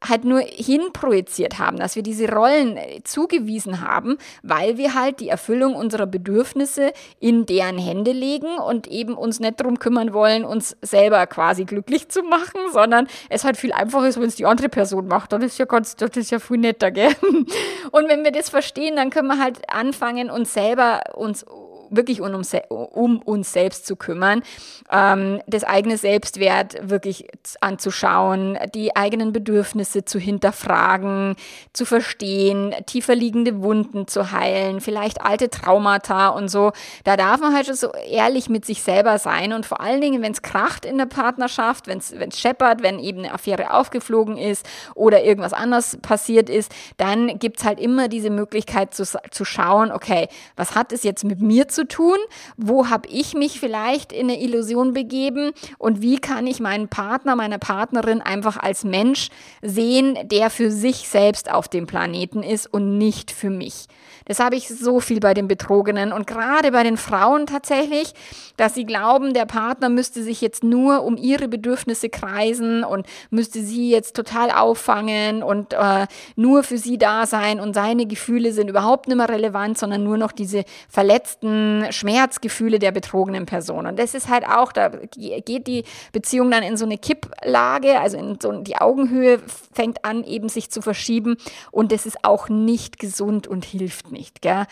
halt 0.07 0.25
nur 0.25 0.41
hinprojiziert 0.41 1.59
haben, 1.59 1.77
dass 1.77 1.97
wir 1.97 2.03
diese 2.03 2.31
Rollen 2.31 2.77
äh, 2.77 3.03
zugewiesen 3.03 3.81
haben, 3.81 4.19
weil 4.43 4.77
wir 4.77 4.95
halt 4.95 5.19
die 5.19 5.29
Erfüllung 5.29 5.75
unserer 5.75 6.07
Bedürfnisse 6.07 6.93
in 7.19 7.47
deren 7.47 7.79
Hände 7.79 8.13
legen 8.13 8.59
und 8.59 8.87
eben 8.87 9.15
uns 9.15 9.41
nicht 9.41 9.59
darum 9.59 9.79
kümmern 9.79 10.13
wollen, 10.13 10.45
uns 10.45 10.77
selber 10.83 11.27
quasi 11.27 11.65
glücklich 11.65 12.09
zu 12.09 12.23
machen, 12.23 12.61
sondern 12.73 13.09
es 13.29 13.45
halt 13.45 13.57
viel 13.57 13.73
einfacher 13.73 14.09
ist, 14.09 14.21
wenn 14.21 14.29
es 14.29 14.37
die 14.37 14.47
andere 14.47 14.69
Person 14.69 15.09
macht. 15.09 15.33
Das 15.33 15.43
ist 15.43 15.59
ja 15.59 15.65
ganz, 15.65 15.97
das 15.97 16.11
ist 16.17 16.31
ja 16.31 16.39
viel 16.39 16.59
netter, 16.59 16.91
gell? 16.91 17.15
Und 17.91 18.09
wenn 18.09 18.23
wir 18.23 18.31
das 18.31 18.51
verstehen, 18.51 18.95
dann 18.95 19.11
können 19.11 19.29
wir 19.29 19.39
halt 19.39 19.69
anfangen, 19.69 20.31
uns 20.31 20.55
selber 20.55 21.01
uns 21.15 21.45
wirklich 21.91 22.21
um, 22.21 22.43
um 22.71 23.19
uns 23.23 23.53
selbst 23.53 23.87
zu 23.87 23.97
kümmern, 23.97 24.43
ähm, 24.91 25.41
das 25.47 25.65
eigene 25.65 25.97
Selbstwert 25.97 26.89
wirklich 26.89 27.29
anzuschauen, 27.61 28.59
die 28.75 28.97
eigenen 28.97 29.33
Bedürfnisse 29.33 30.05
zu 30.05 30.19
hinterfragen, 30.19 31.37
zu 31.73 31.85
verstehen, 31.85 32.75
tiefer 32.87 33.15
liegende 33.15 33.63
Wunden 33.63 34.07
zu 34.07 34.33
heilen, 34.33 34.81
vielleicht 34.81 35.23
alte 35.23 35.51
Traumata 35.51 36.29
und 36.29 36.49
so. 36.49 36.73
Da 37.05 37.17
darf 37.17 37.41
man 37.41 37.55
halt 37.55 37.67
schon 37.67 37.75
so 37.75 37.93
ehrlich 37.93 38.49
mit 38.49 38.65
sich 38.65 38.83
selber 38.83 39.19
sein 39.19 39.53
und 39.53 39.67
vor 39.67 39.81
allen 39.81 40.01
Dingen, 40.01 40.23
wenn 40.23 40.33
es 40.33 40.43
kracht 40.43 40.85
in 40.85 40.99
der 40.99 41.07
Partnerschaft, 41.07 41.87
wenn 41.87 41.99
es 41.99 42.39
scheppert, 42.39 42.83
wenn 42.83 42.99
eben 42.99 43.21
eine 43.21 43.33
Affäre 43.33 43.75
aufgeflogen 43.75 44.37
ist 44.37 44.67
oder 44.95 45.23
irgendwas 45.23 45.53
anderes 45.53 45.99
passiert 46.03 46.49
ist, 46.51 46.73
dann 46.97 47.39
gibt 47.39 47.59
es 47.59 47.65
halt 47.65 47.81
immer 47.81 48.09
diese 48.09 48.31
Möglichkeit 48.31 48.95
zu, 48.95 49.05
zu 49.05 49.45
schauen, 49.45 49.93
okay, 49.93 50.29
was 50.57 50.75
hat 50.75 50.93
es 50.93 51.03
jetzt 51.03 51.25
mit 51.25 51.41
mir 51.41 51.69
zu 51.69 51.78
zu 51.79 51.87
tun? 51.87 52.17
Wo 52.57 52.89
habe 52.89 53.09
ich 53.09 53.35
mich 53.35 53.61
vielleicht 53.61 54.13
in 54.13 54.29
eine 54.29 54.41
Illusion 54.41 54.95
begeben? 54.95 55.53
Und 55.79 56.03
wie 56.03 56.19
kann 56.19 56.49
ich 56.49 56.59
meinen 56.59 56.89
Partner, 56.89 57.37
meine 57.37 57.61
Partnerin 57.61 58.21
einfach 58.21 58.57
als 58.57 58.83
Mensch 58.83 59.29
sehen, 59.63 60.19
der 60.25 60.51
für 60.51 60.73
sich 60.73 61.09
selbst 61.09 61.53
auf 61.53 61.69
dem 61.69 61.87
Planeten 61.87 62.43
ist 62.43 62.67
und 62.67 62.99
nicht 62.99 63.31
für 63.31 63.51
mich? 63.51 63.87
Das 64.29 64.41
habe 64.41 64.57
ich 64.57 64.69
so 64.69 65.01
viel 65.01 65.21
bei 65.21 65.33
den 65.33 65.49
Betrogenen 65.49 66.13
und 66.13 66.27
gerade 66.27 66.71
bei 66.71 66.83
den 66.83 66.99
Frauen 66.99 67.47
tatsächlich, 67.47 68.13
dass 68.59 68.75
sie 68.75 68.85
glauben, 68.85 69.33
der 69.33 69.47
Partner 69.47 69.89
müsste 69.89 70.23
sich 70.23 70.43
jetzt 70.43 70.63
nur 70.63 71.03
um 71.03 71.17
ihre 71.17 71.49
Bedürfnisse 71.49 72.11
kreisen 72.11 72.85
und 72.85 73.07
müsste 73.31 73.63
sie 73.63 73.91
jetzt 73.91 74.15
total 74.15 74.51
auffangen 74.51 75.43
und 75.43 75.73
äh, 75.73 76.07
nur 76.37 76.63
für 76.63 76.77
sie 76.77 76.99
da 76.99 77.27
sein 77.27 77.59
und 77.59 77.73
seine 77.73 78.05
Gefühle 78.05 78.53
sind 78.53 78.69
überhaupt 78.69 79.09
nicht 79.09 79.17
mehr 79.17 79.31
relevant, 79.31 79.79
sondern 79.79 80.05
nur 80.05 80.19
noch 80.19 80.33
diese 80.33 80.65
verletzten 80.91 81.87
Schmerzgefühle 81.91 82.79
der 82.79 82.93
betrogenen 82.93 83.47
Person. 83.47 83.87
Und 83.87 83.99
das 83.99 84.15
ist 84.15 84.29
halt 84.29 84.47
auch, 84.47 84.73
da 84.73 84.89
geht 84.91 85.67
die 85.67 85.85
Beziehung 86.13 86.51
dann 86.51 86.63
in 86.63 86.77
so 86.77 86.85
eine 86.85 86.99
Kipplage, 86.99 87.99
also 87.99 88.19
in 88.19 88.39
so 88.41 88.53
die 88.61 88.77
Augenhöhe 88.77 89.41
fängt 89.73 90.05
an 90.05 90.23
eben 90.25 90.51
sich 90.51 90.71
zu 90.71 90.83
verschieben 90.83 91.37
und 91.71 91.93
das 91.93 92.05
ist 92.05 92.19
auch 92.25 92.51
nicht 92.51 92.99
gesund 92.99 93.47
und 93.47 93.65
hilft 93.65 94.13
nicht 94.13 94.18
nicht. 94.19 94.43
Gell? 94.43 94.67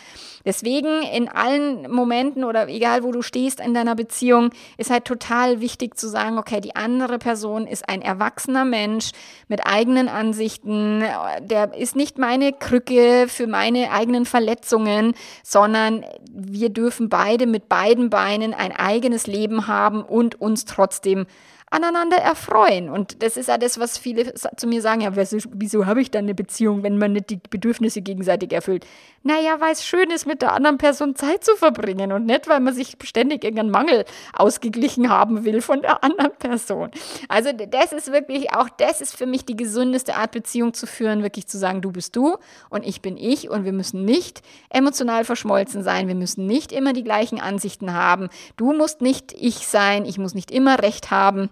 Deswegen 0.45 1.01
in 1.01 1.27
allen 1.27 1.89
Momenten 1.89 2.43
oder 2.43 2.67
egal 2.67 3.03
wo 3.03 3.11
du 3.11 3.21
stehst 3.23 3.59
in 3.59 3.73
deiner 3.73 3.95
Beziehung, 3.95 4.51
ist 4.77 4.91
halt 4.91 5.05
total 5.05 5.61
wichtig 5.61 5.97
zu 5.97 6.07
sagen, 6.07 6.37
okay, 6.37 6.61
die 6.61 6.75
andere 6.75 7.17
Person 7.17 7.65
ist 7.65 7.89
ein 7.89 8.01
erwachsener 8.01 8.65
Mensch 8.65 9.11
mit 9.47 9.65
eigenen 9.65 10.09
Ansichten, 10.09 11.03
der 11.39 11.73
ist 11.73 11.95
nicht 11.95 12.17
meine 12.17 12.53
Krücke 12.53 13.27
für 13.27 13.47
meine 13.47 13.91
eigenen 13.91 14.25
Verletzungen, 14.25 15.13
sondern 15.43 16.05
wir 16.31 16.69
dürfen 16.69 17.09
beide 17.09 17.47
mit 17.47 17.69
beiden 17.69 18.09
Beinen 18.09 18.53
ein 18.53 18.73
eigenes 18.73 19.25
Leben 19.25 19.67
haben 19.67 20.03
und 20.03 20.39
uns 20.39 20.65
trotzdem 20.65 21.25
aneinander 21.69 22.17
erfreuen. 22.17 22.89
Und 22.89 23.21
das 23.21 23.35
ist 23.35 23.49
ja 23.49 23.57
das, 23.57 23.79
was 23.79 23.97
viele 23.97 24.33
zu 24.33 24.67
mir 24.67 24.81
sagen, 24.81 25.01
ja, 25.01 25.11
wieso 25.15 25.85
habe 25.85 26.01
ich 26.01 26.11
dann 26.11 26.25
eine 26.25 26.33
Beziehung, 26.33 26.83
wenn 26.83 26.97
man 26.97 27.13
nicht 27.13 27.29
die 27.29 27.39
Bedürfnisse 27.49 28.01
gegenseitig 28.01 28.53
erfüllt? 28.53 28.85
Naja, 29.23 29.59
weil 29.59 29.73
es 29.73 29.85
schön 29.85 30.09
ist, 30.09 30.25
mit 30.25 30.41
der 30.41 30.53
anderen 30.53 30.77
Person 30.77 31.15
Zeit 31.15 31.43
zu 31.43 31.55
verbringen 31.57 32.13
und 32.13 32.25
nicht, 32.25 32.47
weil 32.47 32.61
man 32.61 32.73
sich 32.73 32.95
ständig 33.03 33.43
irgendeinen 33.43 33.71
Mangel 33.71 34.05
ausgeglichen 34.33 35.09
haben 35.09 35.43
will 35.43 35.61
von 35.61 35.81
der 35.81 36.03
anderen 36.03 36.31
Person. 36.37 36.91
Also 37.27 37.51
das 37.51 37.91
ist 37.91 38.13
wirklich, 38.13 38.53
auch 38.53 38.69
das 38.69 39.01
ist 39.01 39.17
für 39.17 39.25
mich 39.25 39.45
die 39.45 39.57
gesündeste 39.57 40.15
Art, 40.15 40.31
Beziehung 40.31 40.73
zu 40.73 40.87
führen, 40.87 41.23
wirklich 41.23 41.47
zu 41.47 41.57
sagen, 41.57 41.81
du 41.81 41.91
bist 41.91 42.15
du 42.15 42.37
und 42.69 42.85
ich 42.85 43.01
bin 43.01 43.17
ich 43.17 43.49
und 43.49 43.65
wir 43.65 43.73
müssen 43.73 44.05
nicht 44.05 44.41
emotional 44.69 45.25
verschmolzen 45.25 45.83
sein, 45.83 46.07
wir 46.07 46.15
müssen 46.15 46.45
nicht 46.45 46.71
immer 46.71 46.93
die 46.93 47.03
gleichen 47.03 47.41
Ansichten 47.41 47.93
haben. 47.93 48.29
Du 48.55 48.71
musst 48.71 49.01
nicht 49.01 49.33
ich 49.33 49.67
sein, 49.67 50.05
ich 50.05 50.17
muss 50.17 50.33
nicht 50.33 50.51
immer 50.51 50.81
recht 50.81 51.11
haben. 51.11 51.49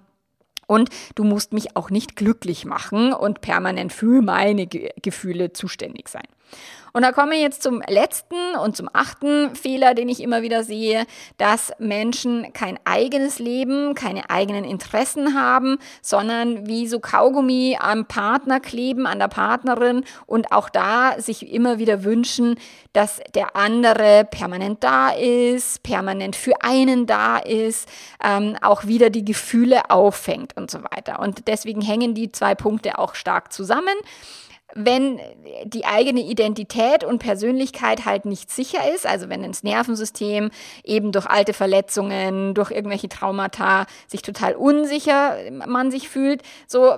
Und 0.67 0.89
du 1.15 1.23
musst 1.23 1.53
mich 1.53 1.75
auch 1.75 1.89
nicht 1.89 2.15
glücklich 2.15 2.65
machen 2.65 3.13
und 3.13 3.41
permanent 3.41 3.93
für 3.93 4.21
meine 4.21 4.67
Ge 4.67 4.89
Gefühle 5.01 5.53
zuständig 5.53 6.09
sein. 6.09 6.27
Und 6.95 7.01
da 7.01 7.11
komme 7.11 7.35
ich 7.35 7.41
jetzt 7.41 7.61
zum 7.61 7.81
letzten 7.89 8.55
und 8.55 8.77
zum 8.77 8.89
achten 8.93 9.53
Fehler, 9.53 9.95
den 9.95 10.07
ich 10.07 10.23
immer 10.23 10.43
wieder 10.43 10.63
sehe, 10.63 11.05
dass 11.37 11.73
Menschen 11.77 12.53
kein 12.53 12.79
eigenes 12.85 13.37
Leben, 13.37 13.95
keine 13.95 14.29
eigenen 14.29 14.63
Interessen 14.63 15.37
haben, 15.37 15.77
sondern 16.01 16.67
wie 16.67 16.87
so 16.87 17.01
Kaugummi 17.01 17.77
am 17.81 18.05
Partner 18.05 18.61
kleben, 18.61 19.07
an 19.07 19.19
der 19.19 19.27
Partnerin 19.27 20.05
und 20.25 20.53
auch 20.53 20.69
da 20.69 21.19
sich 21.19 21.51
immer 21.51 21.79
wieder 21.79 22.05
wünschen, 22.05 22.57
dass 22.93 23.19
der 23.33 23.57
andere 23.57 24.25
permanent 24.31 24.81
da 24.81 25.09
ist, 25.09 25.83
permanent 25.83 26.37
für 26.37 26.53
einen 26.61 27.07
da 27.07 27.39
ist, 27.39 27.89
ähm, 28.23 28.55
auch 28.61 28.85
wieder 28.85 29.09
die 29.09 29.25
Gefühle 29.25 29.89
auffängt 29.89 30.55
und 30.55 30.71
so 30.71 30.81
weiter. 30.81 31.19
Und 31.19 31.49
deswegen 31.49 31.81
hängen 31.81 32.13
die 32.13 32.31
zwei 32.31 32.55
Punkte 32.55 32.99
auch 32.99 33.15
stark 33.15 33.51
zusammen 33.51 33.95
wenn 34.73 35.19
die 35.63 35.85
eigene 35.85 36.21
Identität 36.21 37.03
und 37.03 37.19
Persönlichkeit 37.19 38.05
halt 38.05 38.25
nicht 38.25 38.51
sicher 38.51 38.79
ist, 38.93 39.05
also 39.05 39.29
wenn 39.29 39.43
ins 39.43 39.63
Nervensystem 39.63 40.49
eben 40.83 41.11
durch 41.11 41.27
alte 41.27 41.53
Verletzungen, 41.53 42.55
durch 42.55 42.71
irgendwelche 42.71 43.07
Traumata 43.07 43.85
sich 44.07 44.23
total 44.23 44.55
unsicher 44.55 45.37
man 45.51 45.91
sich 45.91 46.09
fühlt, 46.09 46.41
so 46.67 46.93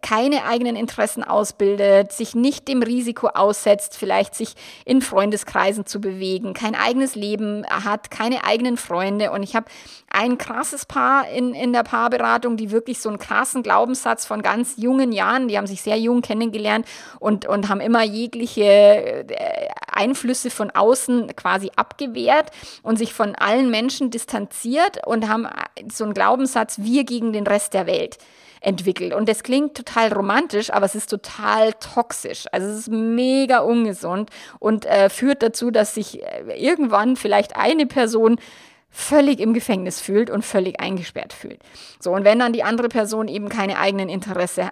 keine 0.00 0.44
eigenen 0.44 0.76
Interessen 0.76 1.24
ausbildet, 1.24 2.12
sich 2.12 2.34
nicht 2.34 2.68
dem 2.68 2.82
Risiko 2.82 3.28
aussetzt, 3.28 3.96
vielleicht 3.96 4.34
sich 4.34 4.54
in 4.84 5.02
Freundeskreisen 5.02 5.86
zu 5.86 6.00
bewegen, 6.00 6.54
kein 6.54 6.76
eigenes 6.76 7.16
Leben 7.16 7.66
hat, 7.68 8.10
keine 8.10 8.44
eigenen 8.44 8.76
Freunde. 8.76 9.32
Und 9.32 9.42
ich 9.42 9.56
habe 9.56 9.66
ein 10.08 10.38
krasses 10.38 10.86
Paar 10.86 11.28
in, 11.28 11.52
in 11.52 11.72
der 11.72 11.82
Paarberatung, 11.82 12.56
die 12.56 12.70
wirklich 12.70 13.00
so 13.00 13.08
einen 13.08 13.18
krassen 13.18 13.62
Glaubenssatz 13.62 14.24
von 14.24 14.40
ganz 14.40 14.74
jungen 14.76 15.12
Jahren, 15.12 15.48
die 15.48 15.58
haben 15.58 15.66
sich 15.66 15.82
sehr 15.82 15.98
jung 15.98 16.22
kennengelernt 16.22 16.75
und, 17.20 17.46
und 17.46 17.68
haben 17.68 17.80
immer 17.80 18.02
jegliche 18.02 18.64
äh, 18.64 19.68
Einflüsse 19.90 20.50
von 20.50 20.70
außen 20.70 21.34
quasi 21.36 21.70
abgewehrt 21.76 22.50
und 22.82 22.98
sich 22.98 23.12
von 23.12 23.34
allen 23.34 23.70
Menschen 23.70 24.10
distanziert 24.10 25.06
und 25.06 25.28
haben 25.28 25.48
so 25.92 26.04
einen 26.04 26.14
Glaubenssatz, 26.14 26.78
wir 26.80 27.04
gegen 27.04 27.32
den 27.32 27.46
Rest 27.46 27.74
der 27.74 27.86
Welt 27.86 28.18
entwickelt. 28.60 29.14
Und 29.14 29.28
das 29.28 29.42
klingt 29.42 29.76
total 29.76 30.12
romantisch, 30.12 30.70
aber 30.70 30.86
es 30.86 30.94
ist 30.94 31.08
total 31.08 31.72
toxisch. 31.74 32.46
Also 32.52 32.66
es 32.68 32.80
ist 32.80 32.90
mega 32.90 33.60
ungesund 33.60 34.30
und 34.58 34.86
äh, 34.86 35.08
führt 35.08 35.42
dazu, 35.42 35.70
dass 35.70 35.94
sich 35.94 36.22
äh, 36.22 36.52
irgendwann 36.56 37.16
vielleicht 37.16 37.56
eine 37.56 37.86
Person 37.86 38.38
völlig 38.90 39.40
im 39.40 39.52
Gefängnis 39.52 40.00
fühlt 40.00 40.30
und 40.30 40.44
völlig 40.44 40.80
eingesperrt 40.80 41.32
fühlt. 41.32 41.60
So, 42.00 42.12
und 42.12 42.24
wenn 42.24 42.38
dann 42.38 42.52
die 42.52 42.62
andere 42.62 42.88
Person 42.88 43.28
eben 43.28 43.48
keine 43.48 43.78
eigenen 43.78 44.08
Interessen 44.08 44.70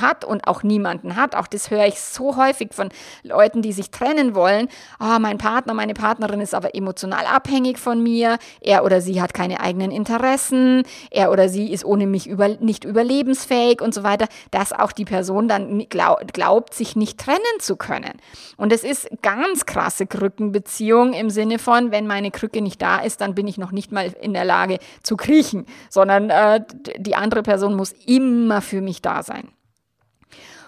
hat 0.00 0.24
und 0.24 0.46
auch 0.46 0.62
niemanden 0.62 1.16
hat, 1.16 1.34
auch 1.34 1.46
das 1.46 1.70
höre 1.70 1.86
ich 1.86 2.00
so 2.00 2.36
häufig 2.36 2.72
von 2.72 2.90
Leuten, 3.22 3.62
die 3.62 3.72
sich 3.72 3.90
trennen 3.90 4.34
wollen, 4.34 4.68
oh, 5.00 5.18
mein 5.18 5.38
Partner, 5.38 5.74
meine 5.74 5.94
Partnerin 5.94 6.40
ist 6.40 6.54
aber 6.54 6.74
emotional 6.74 7.26
abhängig 7.26 7.78
von 7.78 8.02
mir, 8.02 8.38
er 8.60 8.84
oder 8.84 9.00
sie 9.00 9.20
hat 9.20 9.34
keine 9.34 9.60
eigenen 9.60 9.90
Interessen, 9.90 10.84
er 11.10 11.32
oder 11.32 11.48
sie 11.48 11.72
ist 11.72 11.84
ohne 11.84 12.06
mich 12.06 12.28
über, 12.28 12.48
nicht 12.48 12.84
überlebensfähig 12.84 13.82
und 13.82 13.92
so 13.92 14.04
weiter, 14.04 14.28
dass 14.52 14.72
auch 14.72 14.92
die 14.92 15.04
Person 15.04 15.48
dann 15.48 15.86
glaub, 15.88 16.32
glaubt, 16.32 16.72
sich 16.72 16.94
nicht 16.94 17.18
trennen 17.18 17.40
zu 17.58 17.76
können. 17.76 18.12
Und 18.56 18.72
es 18.72 18.84
ist 18.84 19.08
ganz 19.22 19.66
krasse 19.66 20.06
Krückenbeziehung 20.06 21.14
im 21.14 21.30
Sinne 21.30 21.58
von, 21.58 21.90
wenn 21.90 22.06
meine 22.06 22.30
Krücke 22.30 22.62
nicht 22.62 22.80
da 22.80 22.98
ist, 22.98 23.20
dann 23.20 23.34
bin 23.34 23.45
ich 23.48 23.56
ich 23.56 23.58
noch 23.58 23.72
nicht 23.72 23.92
mal 23.92 24.14
in 24.20 24.34
der 24.34 24.44
Lage 24.44 24.78
zu 25.02 25.16
kriechen, 25.16 25.66
sondern 25.90 26.30
äh, 26.30 26.60
die 26.98 27.16
andere 27.16 27.42
Person 27.42 27.74
muss 27.74 27.92
immer 28.06 28.60
für 28.60 28.80
mich 28.80 29.02
da 29.02 29.22
sein. 29.22 29.48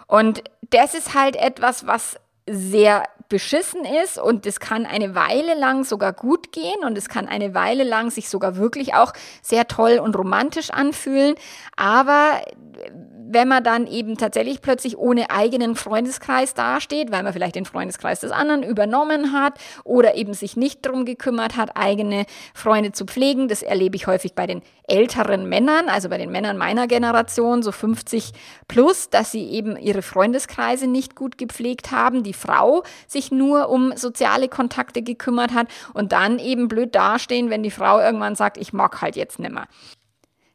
Und 0.07 0.43
das 0.71 0.95
ist 0.95 1.15
halt 1.15 1.37
etwas, 1.37 1.87
was 1.87 2.17
sehr 2.51 3.05
beschissen 3.29 3.85
ist 4.03 4.19
und 4.19 4.47
es 4.47 4.59
kann 4.59 4.87
eine 4.87 5.15
Weile 5.15 5.53
lang 5.55 5.85
sogar 5.85 6.15
gut 6.15 6.51
gehen 6.51 6.83
und 6.83 6.97
es 6.97 7.11
kann 7.11 7.29
eine 7.29 7.53
Weile 7.53 7.85
lang 7.85 8.11
sich 8.11 8.31
sogar 8.31 8.57
wirklich 8.57 8.95
auch 8.95 9.13
sehr 9.43 9.69
toll 9.69 10.01
und 10.03 10.17
romantisch 10.17 10.71
anfühlen. 10.71 11.35
Aber 11.77 12.41
wenn 13.31 13.49
man 13.49 13.63
dann 13.63 13.87
eben 13.87 14.17
tatsächlich 14.17 14.63
plötzlich 14.63 14.97
ohne 14.97 15.31
eigenen 15.31 15.77
Freundeskreis 15.77 16.55
dasteht, 16.55 17.13
weil 17.13 17.23
man 17.23 17.33
vielleicht 17.33 17.57
den 17.57 17.65
Freundeskreis 17.65 18.21
des 18.21 18.31
anderen 18.31 18.63
übernommen 18.63 19.33
hat 19.33 19.59
oder 19.85 20.15
eben 20.15 20.35
sich 20.35 20.57
nicht 20.57 20.85
darum 20.87 21.05
gekümmert 21.05 21.57
hat, 21.57 21.77
eigene 21.77 22.25
Freunde 22.55 22.93
zu 22.93 23.05
pflegen. 23.05 23.49
Das 23.49 23.63
erlebe 23.63 23.97
ich 23.97 24.07
häufig 24.07 24.35
bei 24.35 24.47
den 24.47 24.63
älteren 24.87 25.49
Männern, 25.49 25.89
also 25.89 26.09
bei 26.09 26.19
den 26.19 26.31
Männern 26.31 26.57
meiner 26.57 26.87
Generation, 26.87 27.63
so 27.63 27.73
50 27.73 28.33
plus, 28.67 29.11
dass 29.11 29.31
sie 29.31 29.47
eben 29.51 29.77
ihre 29.77 30.03
Freundeskreise 30.03 30.87
nicht 30.87 31.15
gut 31.15 31.37
gepflegt 31.37 31.91
haben, 31.91 32.23
die 32.23 32.33
Frau 32.33 32.83
sich 33.07 33.31
nur 33.31 33.69
um 33.69 33.97
soziale 33.97 34.49
Kontakte 34.49 35.03
gekümmert 35.03 35.53
hat 35.53 35.69
und 35.93 36.13
dann 36.13 36.39
eben 36.39 36.69
blöd 36.69 36.95
dastehen, 36.95 37.51
wenn 37.51 37.63
die 37.63 37.71
Frau 37.71 38.01
irgendwann 38.01 38.35
sagt, 38.35 38.57
ich 38.57 38.73
mag 38.73 39.03
halt 39.03 39.17
jetzt 39.17 39.39
nimmer. 39.39 39.67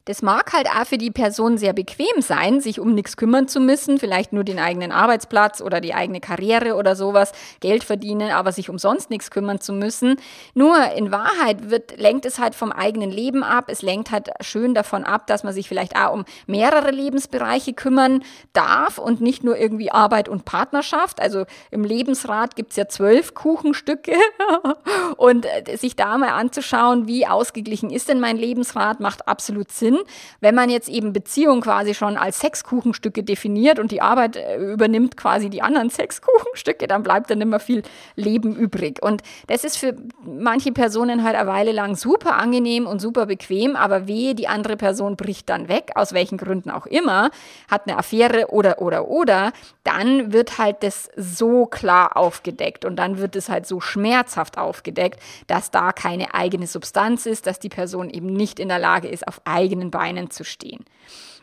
Das 0.05 0.21
mag 0.21 0.51
halt 0.51 0.67
auch 0.67 0.85
für 0.85 0.97
die 0.97 1.11
Person 1.11 1.57
sehr 1.57 1.71
bequem 1.71 2.19
sein, 2.21 2.59
sich 2.59 2.81
um 2.81 2.93
nichts 2.93 3.15
kümmern 3.15 3.47
zu 3.47 3.61
müssen, 3.61 3.99
vielleicht 3.99 4.33
nur 4.33 4.43
den 4.43 4.59
eigenen 4.59 4.91
Arbeitsplatz 4.91 5.61
oder 5.61 5.79
die 5.79 5.93
eigene 5.93 6.19
Karriere 6.19 6.75
oder 6.75 6.97
sowas, 6.97 7.31
Geld 7.61 7.85
verdienen, 7.85 8.31
aber 8.31 8.51
sich 8.51 8.69
umsonst 8.69 9.09
nichts 9.09 9.31
kümmern 9.31 9.61
zu 9.61 9.71
müssen. 9.71 10.17
Nur 10.55 10.75
in 10.97 11.11
Wahrheit 11.11 11.69
wird, 11.69 11.97
lenkt 11.97 12.25
es 12.25 12.37
halt 12.37 12.53
vom 12.53 12.73
eigenen 12.73 13.11
Leben 13.11 13.45
ab. 13.45 13.65
Es 13.69 13.81
lenkt 13.81 14.11
halt 14.11 14.29
schön 14.41 14.73
davon 14.73 15.05
ab, 15.05 15.25
dass 15.27 15.45
man 15.45 15.53
sich 15.53 15.69
vielleicht 15.69 15.95
auch 15.95 16.11
um 16.11 16.25
mehrere 16.47 16.91
Lebensbereiche 16.91 17.71
kümmern 17.73 18.23
darf 18.51 18.97
und 18.97 19.21
nicht 19.21 19.45
nur 19.45 19.57
irgendwie 19.57 19.89
Arbeit 19.89 20.27
und 20.27 20.43
Partnerschaft. 20.43 21.21
Also 21.21 21.45
im 21.71 21.85
Lebensrat 21.85 22.57
gibt's 22.57 22.75
ja 22.75 22.89
zwölf 22.89 23.35
Kuchenstücke 23.35 24.17
und 25.15 25.45
äh, 25.45 25.77
sich 25.77 25.95
da 25.95 26.17
mal 26.17 26.31
anzuschauen, 26.31 27.07
wie 27.07 27.25
ausgeglichen 27.25 27.89
ist 27.89 28.09
denn 28.09 28.19
mein 28.19 28.35
Lebensrat, 28.35 28.99
macht 28.99 29.29
absolut 29.29 29.71
Sinn. 29.71 29.92
Sinn, 29.93 30.03
wenn 30.41 30.55
man 30.55 30.69
jetzt 30.69 30.89
eben 30.89 31.13
Beziehung 31.13 31.61
quasi 31.61 31.93
schon 31.93 32.17
als 32.17 32.39
Sexkuchenstücke 32.39 33.23
definiert 33.23 33.79
und 33.79 33.91
die 33.91 34.01
Arbeit 34.01 34.35
äh, 34.35 34.57
übernimmt 34.57 35.17
quasi 35.17 35.49
die 35.49 35.61
anderen 35.61 35.89
Sexkuchenstücke, 35.93 36.87
dann 36.87 37.03
bleibt 37.03 37.29
dann 37.29 37.41
immer 37.41 37.59
viel 37.59 37.83
Leben 38.15 38.55
übrig. 38.55 39.01
Und 39.01 39.21
das 39.47 39.63
ist 39.63 39.77
für 39.77 39.95
manche 40.25 40.71
Personen 40.71 41.23
halt 41.23 41.35
eine 41.35 41.47
Weile 41.47 41.71
lang 41.71 41.95
super 41.95 42.35
angenehm 42.35 42.87
und 42.87 42.99
super 42.99 43.25
bequem, 43.25 43.75
aber 43.75 44.07
wehe, 44.07 44.35
die 44.35 44.47
andere 44.47 44.77
Person 44.77 45.15
bricht 45.15 45.49
dann 45.49 45.67
weg, 45.67 45.91
aus 45.95 46.13
welchen 46.13 46.37
Gründen 46.37 46.69
auch 46.71 46.85
immer, 46.85 47.29
hat 47.69 47.87
eine 47.87 47.97
Affäre 47.97 48.47
oder, 48.49 48.81
oder, 48.81 49.07
oder, 49.07 49.51
dann 49.83 50.33
wird 50.33 50.57
halt 50.57 50.83
das 50.83 51.09
so 51.15 51.65
klar 51.65 52.17
aufgedeckt 52.17 52.85
und 52.85 52.95
dann 52.95 53.17
wird 53.17 53.35
es 53.35 53.49
halt 53.49 53.65
so 53.65 53.79
schmerzhaft 53.79 54.57
aufgedeckt, 54.57 55.19
dass 55.47 55.71
da 55.71 55.91
keine 55.91 56.33
eigene 56.33 56.67
Substanz 56.67 57.25
ist, 57.25 57.47
dass 57.47 57.59
die 57.59 57.69
Person 57.69 58.09
eben 58.09 58.27
nicht 58.27 58.59
in 58.59 58.69
der 58.69 58.79
Lage 58.79 59.07
ist, 59.07 59.27
auf 59.27 59.41
eigene 59.45 59.82
eigenen 59.83 59.91
Beinen 59.91 60.29
zu 60.29 60.43
stehen. 60.43 60.85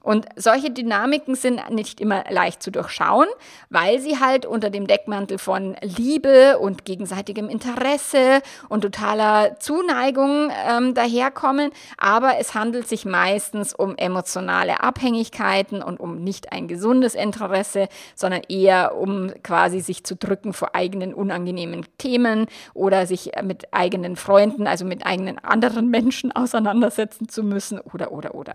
Und 0.02 0.26
solche 0.36 0.70
Dynamiken 0.70 1.34
sind 1.34 1.68
nicht 1.70 2.00
immer 2.00 2.24
leicht 2.30 2.62
zu 2.62 2.70
durchschauen, 2.70 3.26
weil 3.68 3.98
sie 3.98 4.18
halt 4.18 4.46
unter 4.46 4.70
dem 4.70 4.86
Deckmantel 4.86 5.36
von 5.38 5.76
Liebe 5.82 6.58
und 6.58 6.86
gegenseitigem 6.86 7.48
Interesse 7.50 8.40
und 8.70 8.80
totaler 8.80 9.58
Zuneigung 9.60 10.50
ähm, 10.66 10.94
daherkommen. 10.94 11.70
Aber 11.98 12.38
es 12.38 12.54
handelt 12.54 12.88
sich 12.88 13.04
meistens 13.04 13.74
um 13.74 13.94
emotionale 13.96 14.82
Abhängigkeiten 14.82 15.82
und 15.82 16.00
um 16.00 16.24
nicht 16.24 16.50
ein 16.50 16.66
gesundes 16.66 17.14
Interesse, 17.14 17.88
sondern 18.14 18.40
eher 18.48 18.96
um 18.96 19.30
quasi 19.42 19.80
sich 19.80 20.04
zu 20.04 20.16
drücken 20.16 20.54
vor 20.54 20.74
eigenen 20.74 21.12
unangenehmen 21.12 21.84
Themen 21.98 22.46
oder 22.72 23.06
sich 23.06 23.32
mit 23.42 23.74
eigenen 23.74 24.16
Freunden, 24.16 24.66
also 24.66 24.86
mit 24.86 25.04
eigenen 25.04 25.38
anderen 25.38 25.90
Menschen 25.90 26.32
auseinandersetzen 26.34 27.28
zu 27.28 27.42
müssen 27.42 27.80
oder, 27.80 28.12
oder, 28.12 28.34
oder. 28.34 28.54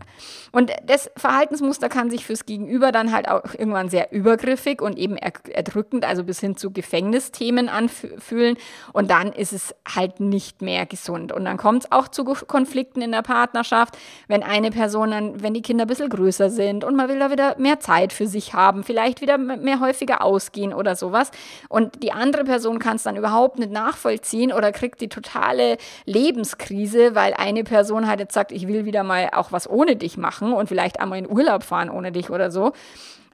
Und 0.52 0.72
das 0.88 1.12
Verhalten 1.16 1.35
Verhaltensmuster 1.36 1.90
kann 1.90 2.10
sich 2.10 2.26
fürs 2.26 2.46
Gegenüber 2.46 2.94
dann 2.94 3.12
halt 3.12 3.28
auch 3.28 3.54
irgendwann 3.58 3.90
sehr 3.90 4.14
übergriffig 4.14 4.82
und 4.82 4.98
eben 4.98 5.18
erdrückend, 5.18 6.06
also 6.06 6.24
bis 6.24 6.40
hin 6.40 6.56
zu 6.56 6.72
Gefängnisthemen 6.72 7.68
anfühlen. 7.68 8.56
Und 8.94 9.12
dann 9.12 9.34
ist 9.34 9.52
es 9.52 9.76
halt 9.94 10.22
nicht 10.22 10.62
mehr 10.62 10.86
gesund. 10.86 11.34
Und 11.34 11.44
dann 11.44 11.58
kommt 11.58 11.84
es 11.84 11.92
auch 11.92 12.08
zu 12.08 12.24
Konflikten 12.24 13.02
in 13.02 13.12
der 13.12 13.22
Partnerschaft, 13.22 13.98
wenn 14.30 14.44
eine 14.44 14.72
Person 14.72 15.12
dann, 15.12 15.44
wenn 15.44 15.54
die 15.54 15.62
Kinder 15.62 15.84
ein 15.84 15.90
bisschen 15.90 16.08
größer 16.08 16.50
sind 16.50 16.86
und 16.86 16.96
man 16.96 17.10
will 17.10 17.20
da 17.20 17.30
wieder 17.30 17.60
mehr 17.60 17.82
Zeit 17.82 18.14
für 18.14 18.28
sich 18.28 18.54
haben, 18.54 18.86
vielleicht 18.86 19.20
wieder 19.20 19.38
mehr 19.38 19.82
häufiger 19.82 20.22
ausgehen 20.22 20.74
oder 20.74 20.96
sowas. 20.96 21.32
Und 21.68 22.02
die 22.02 22.14
andere 22.14 22.46
Person 22.46 22.80
kann 22.80 22.96
es 22.96 23.04
dann 23.04 23.18
überhaupt 23.18 23.60
nicht 23.60 23.74
nachvollziehen 23.74 24.54
oder 24.54 24.72
kriegt 24.72 25.02
die 25.02 25.10
totale 25.10 25.76
Lebenskrise, 26.06 27.14
weil 27.14 27.34
eine 27.34 27.66
Person 27.66 28.08
halt 28.08 28.22
jetzt 28.22 28.34
sagt, 28.34 28.54
ich 28.54 28.70
will 28.70 28.86
wieder 28.86 29.04
mal 29.04 29.32
auch 29.34 29.52
was 29.52 29.70
ohne 29.70 29.98
dich 29.98 30.16
machen 30.16 30.54
und 30.54 30.70
vielleicht 30.70 31.02
einmal 31.02 31.20
in 31.20 31.25
Urlaub 31.28 31.64
fahren 31.64 31.90
ohne 31.90 32.12
dich 32.12 32.30
oder 32.30 32.52
so. 32.52 32.74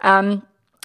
Ähm, 0.03 0.41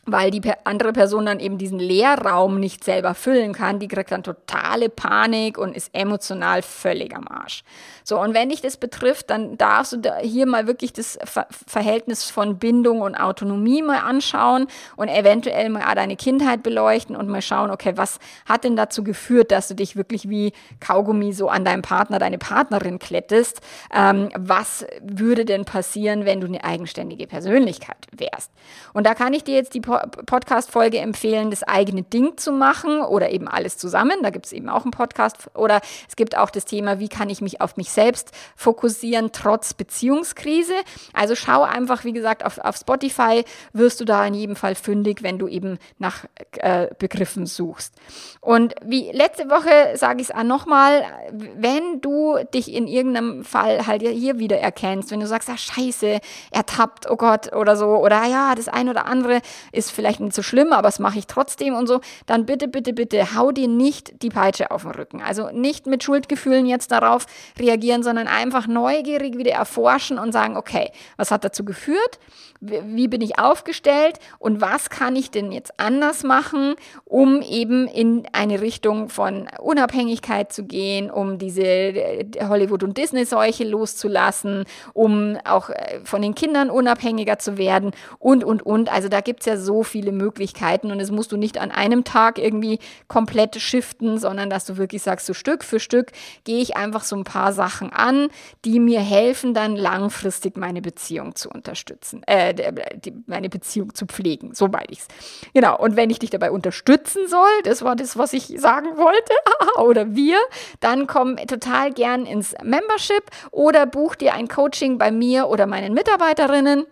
weil 0.06 0.30
die 0.30 0.40
andere 0.64 0.92
Person 0.92 1.26
dann 1.26 1.40
eben 1.40 1.58
diesen 1.58 1.80
Leerraum 1.80 2.60
nicht 2.60 2.84
selber 2.84 3.14
füllen 3.14 3.52
kann, 3.52 3.80
die 3.80 3.88
kriegt 3.88 4.12
dann 4.12 4.22
totale 4.22 4.88
Panik 4.88 5.58
und 5.58 5.76
ist 5.76 5.90
emotional 5.92 6.62
völlig 6.62 7.14
am 7.14 7.26
Arsch. 7.26 7.64
So, 8.04 8.20
und 8.20 8.34
wenn 8.34 8.50
dich 8.50 8.60
das 8.60 8.76
betrifft, 8.76 9.30
dann 9.30 9.58
darfst 9.58 9.92
du 9.92 10.16
hier 10.22 10.46
mal 10.46 10.68
wirklich 10.68 10.92
das 10.92 11.18
Ver 11.24 11.46
Verhältnis 11.66 12.30
von 12.30 12.58
Bindung 12.58 13.00
und 13.00 13.16
Autonomie 13.16 13.82
mal 13.82 13.98
anschauen 13.98 14.68
und 14.94 15.08
eventuell 15.08 15.68
mal 15.70 15.94
deine 15.96 16.14
Kindheit 16.16 16.62
beleuchten 16.62 17.16
und 17.16 17.28
mal 17.28 17.42
schauen, 17.42 17.70
okay, 17.70 17.92
was 17.96 18.20
hat 18.46 18.62
denn 18.62 18.76
dazu 18.76 19.02
geführt, 19.02 19.50
dass 19.50 19.66
du 19.66 19.74
dich 19.74 19.96
wirklich 19.96 20.28
wie 20.28 20.52
Kaugummi 20.78 21.32
so 21.32 21.48
an 21.48 21.64
deinem 21.64 21.82
Partner, 21.82 22.20
deine 22.20 22.38
Partnerin 22.38 23.00
klettest? 23.00 23.60
Ähm, 23.92 24.28
was 24.36 24.86
würde 25.02 25.44
denn 25.44 25.64
passieren, 25.64 26.24
wenn 26.24 26.40
du 26.40 26.46
eine 26.46 26.62
eigenständige 26.62 27.26
Persönlichkeit 27.26 28.06
wärst? 28.12 28.52
Und 28.92 29.04
da 29.04 29.14
kann 29.14 29.34
ich 29.34 29.42
dir 29.42 29.56
jetzt 29.56 29.74
die 29.74 29.80
Podcast-Folge 30.26 30.98
empfehlen, 30.98 31.50
das 31.50 31.62
eigene 31.62 32.02
Ding 32.02 32.36
zu 32.36 32.52
machen 32.52 33.00
oder 33.00 33.30
eben 33.30 33.48
alles 33.48 33.78
zusammen. 33.78 34.18
Da 34.22 34.30
gibt 34.30 34.46
es 34.46 34.52
eben 34.52 34.68
auch 34.68 34.82
einen 34.82 34.90
Podcast. 34.90 35.36
Oder 35.54 35.80
es 36.08 36.16
gibt 36.16 36.36
auch 36.36 36.50
das 36.50 36.64
Thema, 36.64 36.98
wie 36.98 37.08
kann 37.08 37.30
ich 37.30 37.40
mich 37.40 37.60
auf 37.60 37.76
mich 37.76 37.90
selbst 37.90 38.32
fokussieren, 38.56 39.30
trotz 39.32 39.74
Beziehungskrise. 39.74 40.74
Also 41.12 41.34
schau 41.34 41.62
einfach, 41.62 42.04
wie 42.04 42.12
gesagt, 42.12 42.44
auf, 42.44 42.58
auf 42.58 42.76
Spotify 42.76 43.44
wirst 43.72 44.00
du 44.00 44.04
da 44.04 44.24
in 44.26 44.34
jedem 44.34 44.56
Fall 44.56 44.74
fündig, 44.74 45.22
wenn 45.22 45.38
du 45.38 45.48
eben 45.48 45.78
nach 45.98 46.24
äh, 46.58 46.88
Begriffen 46.98 47.46
suchst. 47.46 47.94
Und 48.40 48.74
wie 48.84 49.10
letzte 49.12 49.50
Woche 49.50 49.96
sage 49.96 50.20
ich 50.20 50.30
es 50.30 50.34
auch 50.34 50.42
nochmal, 50.42 51.04
wenn 51.32 52.00
du 52.00 52.36
dich 52.54 52.72
in 52.72 52.86
irgendeinem 52.86 53.44
Fall 53.44 53.86
halt 53.86 54.02
hier 54.02 54.38
wieder 54.38 54.58
erkennst, 54.58 55.10
wenn 55.10 55.20
du 55.20 55.26
sagst, 55.26 55.48
ah 55.50 55.56
scheiße, 55.56 56.20
ertappt, 56.50 57.10
oh 57.10 57.16
Gott, 57.16 57.52
oder 57.52 57.76
so, 57.76 57.86
oder 57.86 58.24
ja, 58.24 58.54
das 58.54 58.68
eine 58.68 58.90
oder 58.90 59.06
andere 59.06 59.40
ist 59.72 59.85
ist 59.86 59.92
vielleicht 59.92 60.20
nicht 60.20 60.34
so 60.34 60.42
schlimm, 60.42 60.72
aber 60.72 60.88
das 60.88 60.98
mache 60.98 61.18
ich 61.18 61.26
trotzdem 61.26 61.74
und 61.74 61.86
so, 61.86 62.00
dann 62.26 62.46
bitte, 62.46 62.68
bitte, 62.68 62.92
bitte 62.92 63.34
hau 63.34 63.52
dir 63.52 63.68
nicht 63.68 64.22
die 64.22 64.28
Peitsche 64.28 64.70
auf 64.70 64.82
den 64.82 64.92
Rücken. 64.92 65.22
Also 65.22 65.50
nicht 65.50 65.86
mit 65.86 66.02
Schuldgefühlen 66.02 66.66
jetzt 66.66 66.90
darauf 66.90 67.26
reagieren, 67.58 68.02
sondern 68.02 68.28
einfach 68.28 68.66
neugierig 68.66 69.38
wieder 69.38 69.52
erforschen 69.52 70.18
und 70.18 70.32
sagen, 70.32 70.56
okay, 70.56 70.90
was 71.16 71.30
hat 71.30 71.44
dazu 71.44 71.64
geführt? 71.64 72.18
Wie 72.60 73.08
bin 73.08 73.20
ich 73.20 73.38
aufgestellt 73.38 74.18
und 74.38 74.60
was 74.60 74.88
kann 74.88 75.14
ich 75.14 75.30
denn 75.30 75.52
jetzt 75.52 75.78
anders 75.78 76.24
machen, 76.24 76.74
um 77.04 77.42
eben 77.42 77.86
in 77.86 78.26
eine 78.32 78.60
Richtung 78.60 79.10
von 79.10 79.48
Unabhängigkeit 79.60 80.52
zu 80.52 80.64
gehen, 80.64 81.10
um 81.10 81.38
diese 81.38 81.62
äh, 81.62 82.26
Hollywood- 82.48 82.82
und 82.82 82.96
Disney-Seuche 82.96 83.64
loszulassen, 83.64 84.64
um 84.94 85.36
auch 85.44 85.68
äh, 85.68 86.00
von 86.04 86.22
den 86.22 86.34
Kindern 86.34 86.70
unabhängiger 86.70 87.38
zu 87.38 87.58
werden 87.58 87.92
und, 88.18 88.42
und, 88.42 88.64
und. 88.64 88.90
Also 88.90 89.08
da 89.08 89.20
gibt 89.20 89.40
es 89.40 89.46
ja 89.46 89.56
so 89.58 89.65
viele 89.82 90.12
Möglichkeiten 90.12 90.90
und 90.90 91.00
es 91.00 91.10
musst 91.10 91.32
du 91.32 91.36
nicht 91.36 91.58
an 91.58 91.70
einem 91.70 92.04
Tag 92.04 92.38
irgendwie 92.38 92.78
komplett 93.08 93.56
shiften, 93.60 94.18
sondern 94.18 94.50
dass 94.50 94.64
du 94.64 94.76
wirklich 94.76 95.02
sagst, 95.02 95.26
so 95.26 95.34
Stück 95.34 95.64
für 95.64 95.80
Stück 95.80 96.12
gehe 96.44 96.60
ich 96.60 96.76
einfach 96.76 97.04
so 97.04 97.16
ein 97.16 97.24
paar 97.24 97.52
Sachen 97.52 97.92
an, 97.92 98.28
die 98.64 98.80
mir 98.80 99.00
helfen, 99.00 99.54
dann 99.54 99.76
langfristig 99.76 100.56
meine 100.56 100.82
Beziehung 100.82 101.34
zu 101.34 101.48
unterstützen, 101.48 102.22
äh, 102.26 102.54
die, 102.98 103.12
meine 103.26 103.48
Beziehung 103.48 103.94
zu 103.94 104.06
pflegen. 104.06 104.54
So 104.54 104.68
meine 104.68 104.86
ich 104.88 105.00
es. 105.00 105.08
Genau. 105.54 105.78
Und 105.78 105.96
wenn 105.96 106.10
ich 106.10 106.18
dich 106.18 106.30
dabei 106.30 106.50
unterstützen 106.50 107.28
soll, 107.28 107.62
das 107.64 107.82
war 107.82 107.96
das, 107.96 108.16
was 108.16 108.32
ich 108.32 108.54
sagen 108.58 108.96
wollte, 108.96 109.34
oder 109.80 110.14
wir, 110.14 110.38
dann 110.80 111.06
komm 111.06 111.36
total 111.36 111.92
gern 111.92 112.26
ins 112.26 112.54
Membership 112.62 113.24
oder 113.50 113.86
buch 113.86 114.14
dir 114.14 114.34
ein 114.34 114.48
Coaching 114.48 114.98
bei 114.98 115.10
mir 115.10 115.48
oder 115.48 115.66
meinen 115.66 115.94
Mitarbeiterinnen. 115.94 116.86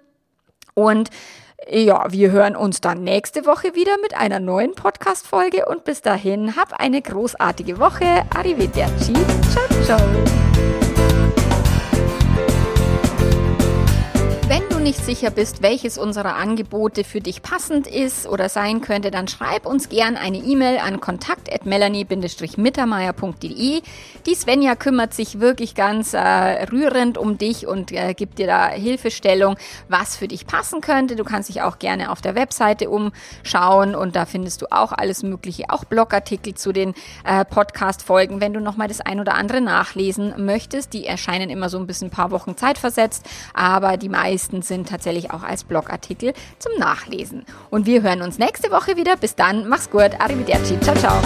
Und 0.74 1.10
ja, 1.68 2.06
wir 2.10 2.30
hören 2.30 2.56
uns 2.56 2.80
dann 2.80 3.02
nächste 3.02 3.46
Woche 3.46 3.74
wieder 3.74 3.96
mit 4.02 4.14
einer 4.14 4.40
neuen 4.40 4.74
Podcast-Folge 4.74 5.66
und 5.66 5.84
bis 5.84 6.02
dahin 6.02 6.56
hab 6.56 6.78
eine 6.78 7.00
großartige 7.00 7.78
Woche. 7.78 8.24
Arrivederci. 8.34 9.14
Ciao, 9.50 9.82
ciao. 9.84 10.83
Nicht 14.84 15.02
sicher 15.02 15.30
bist, 15.30 15.62
welches 15.62 15.96
unserer 15.96 16.36
Angebote 16.36 17.04
für 17.04 17.22
dich 17.22 17.40
passend 17.40 17.86
ist 17.86 18.26
oder 18.26 18.50
sein 18.50 18.82
könnte, 18.82 19.10
dann 19.10 19.28
schreib 19.28 19.64
uns 19.64 19.88
gern 19.88 20.18
eine 20.18 20.36
E-Mail 20.36 20.76
an 20.76 21.00
kontakt.melanie-mittermeier.de. 21.00 23.80
Die 24.26 24.34
Svenja 24.34 24.74
kümmert 24.74 25.14
sich 25.14 25.40
wirklich 25.40 25.74
ganz 25.74 26.12
äh, 26.12 26.18
rührend 26.18 27.16
um 27.16 27.38
dich 27.38 27.66
und 27.66 27.92
äh, 27.92 28.12
gibt 28.12 28.38
dir 28.38 28.46
da 28.46 28.68
Hilfestellung, 28.68 29.56
was 29.88 30.16
für 30.16 30.28
dich 30.28 30.46
passen 30.46 30.82
könnte. 30.82 31.16
Du 31.16 31.24
kannst 31.24 31.48
dich 31.48 31.62
auch 31.62 31.78
gerne 31.78 32.10
auf 32.10 32.20
der 32.20 32.34
Webseite 32.34 32.90
umschauen 32.90 33.94
und 33.94 34.14
da 34.14 34.26
findest 34.26 34.60
du 34.60 34.66
auch 34.70 34.92
alles 34.92 35.22
Mögliche, 35.22 35.70
auch 35.70 35.86
Blogartikel 35.86 36.52
zu 36.52 36.72
den 36.72 36.92
äh, 37.24 37.46
Podcast-Folgen, 37.46 38.42
wenn 38.42 38.52
du 38.52 38.60
nochmal 38.60 38.88
das 38.88 39.00
ein 39.00 39.18
oder 39.18 39.34
andere 39.34 39.62
nachlesen 39.62 40.44
möchtest. 40.44 40.92
Die 40.92 41.06
erscheinen 41.06 41.48
immer 41.48 41.70
so 41.70 41.78
ein 41.78 41.86
bisschen 41.86 42.08
ein 42.08 42.10
paar 42.10 42.32
Wochen 42.32 42.58
zeitversetzt, 42.58 43.24
aber 43.54 43.96
die 43.96 44.10
meisten 44.10 44.60
sind 44.60 44.73
sind 44.74 44.88
tatsächlich 44.88 45.30
auch 45.30 45.42
als 45.42 45.64
Blogartikel 45.64 46.32
zum 46.58 46.72
Nachlesen. 46.78 47.44
Und 47.70 47.86
wir 47.86 48.02
hören 48.02 48.22
uns 48.22 48.38
nächste 48.38 48.70
Woche 48.70 48.96
wieder. 48.96 49.16
Bis 49.16 49.34
dann, 49.36 49.68
mach's 49.68 49.90
gut, 49.90 50.10
arrivederci, 50.18 50.78
ciao, 50.80 50.96
ciao. 50.96 51.20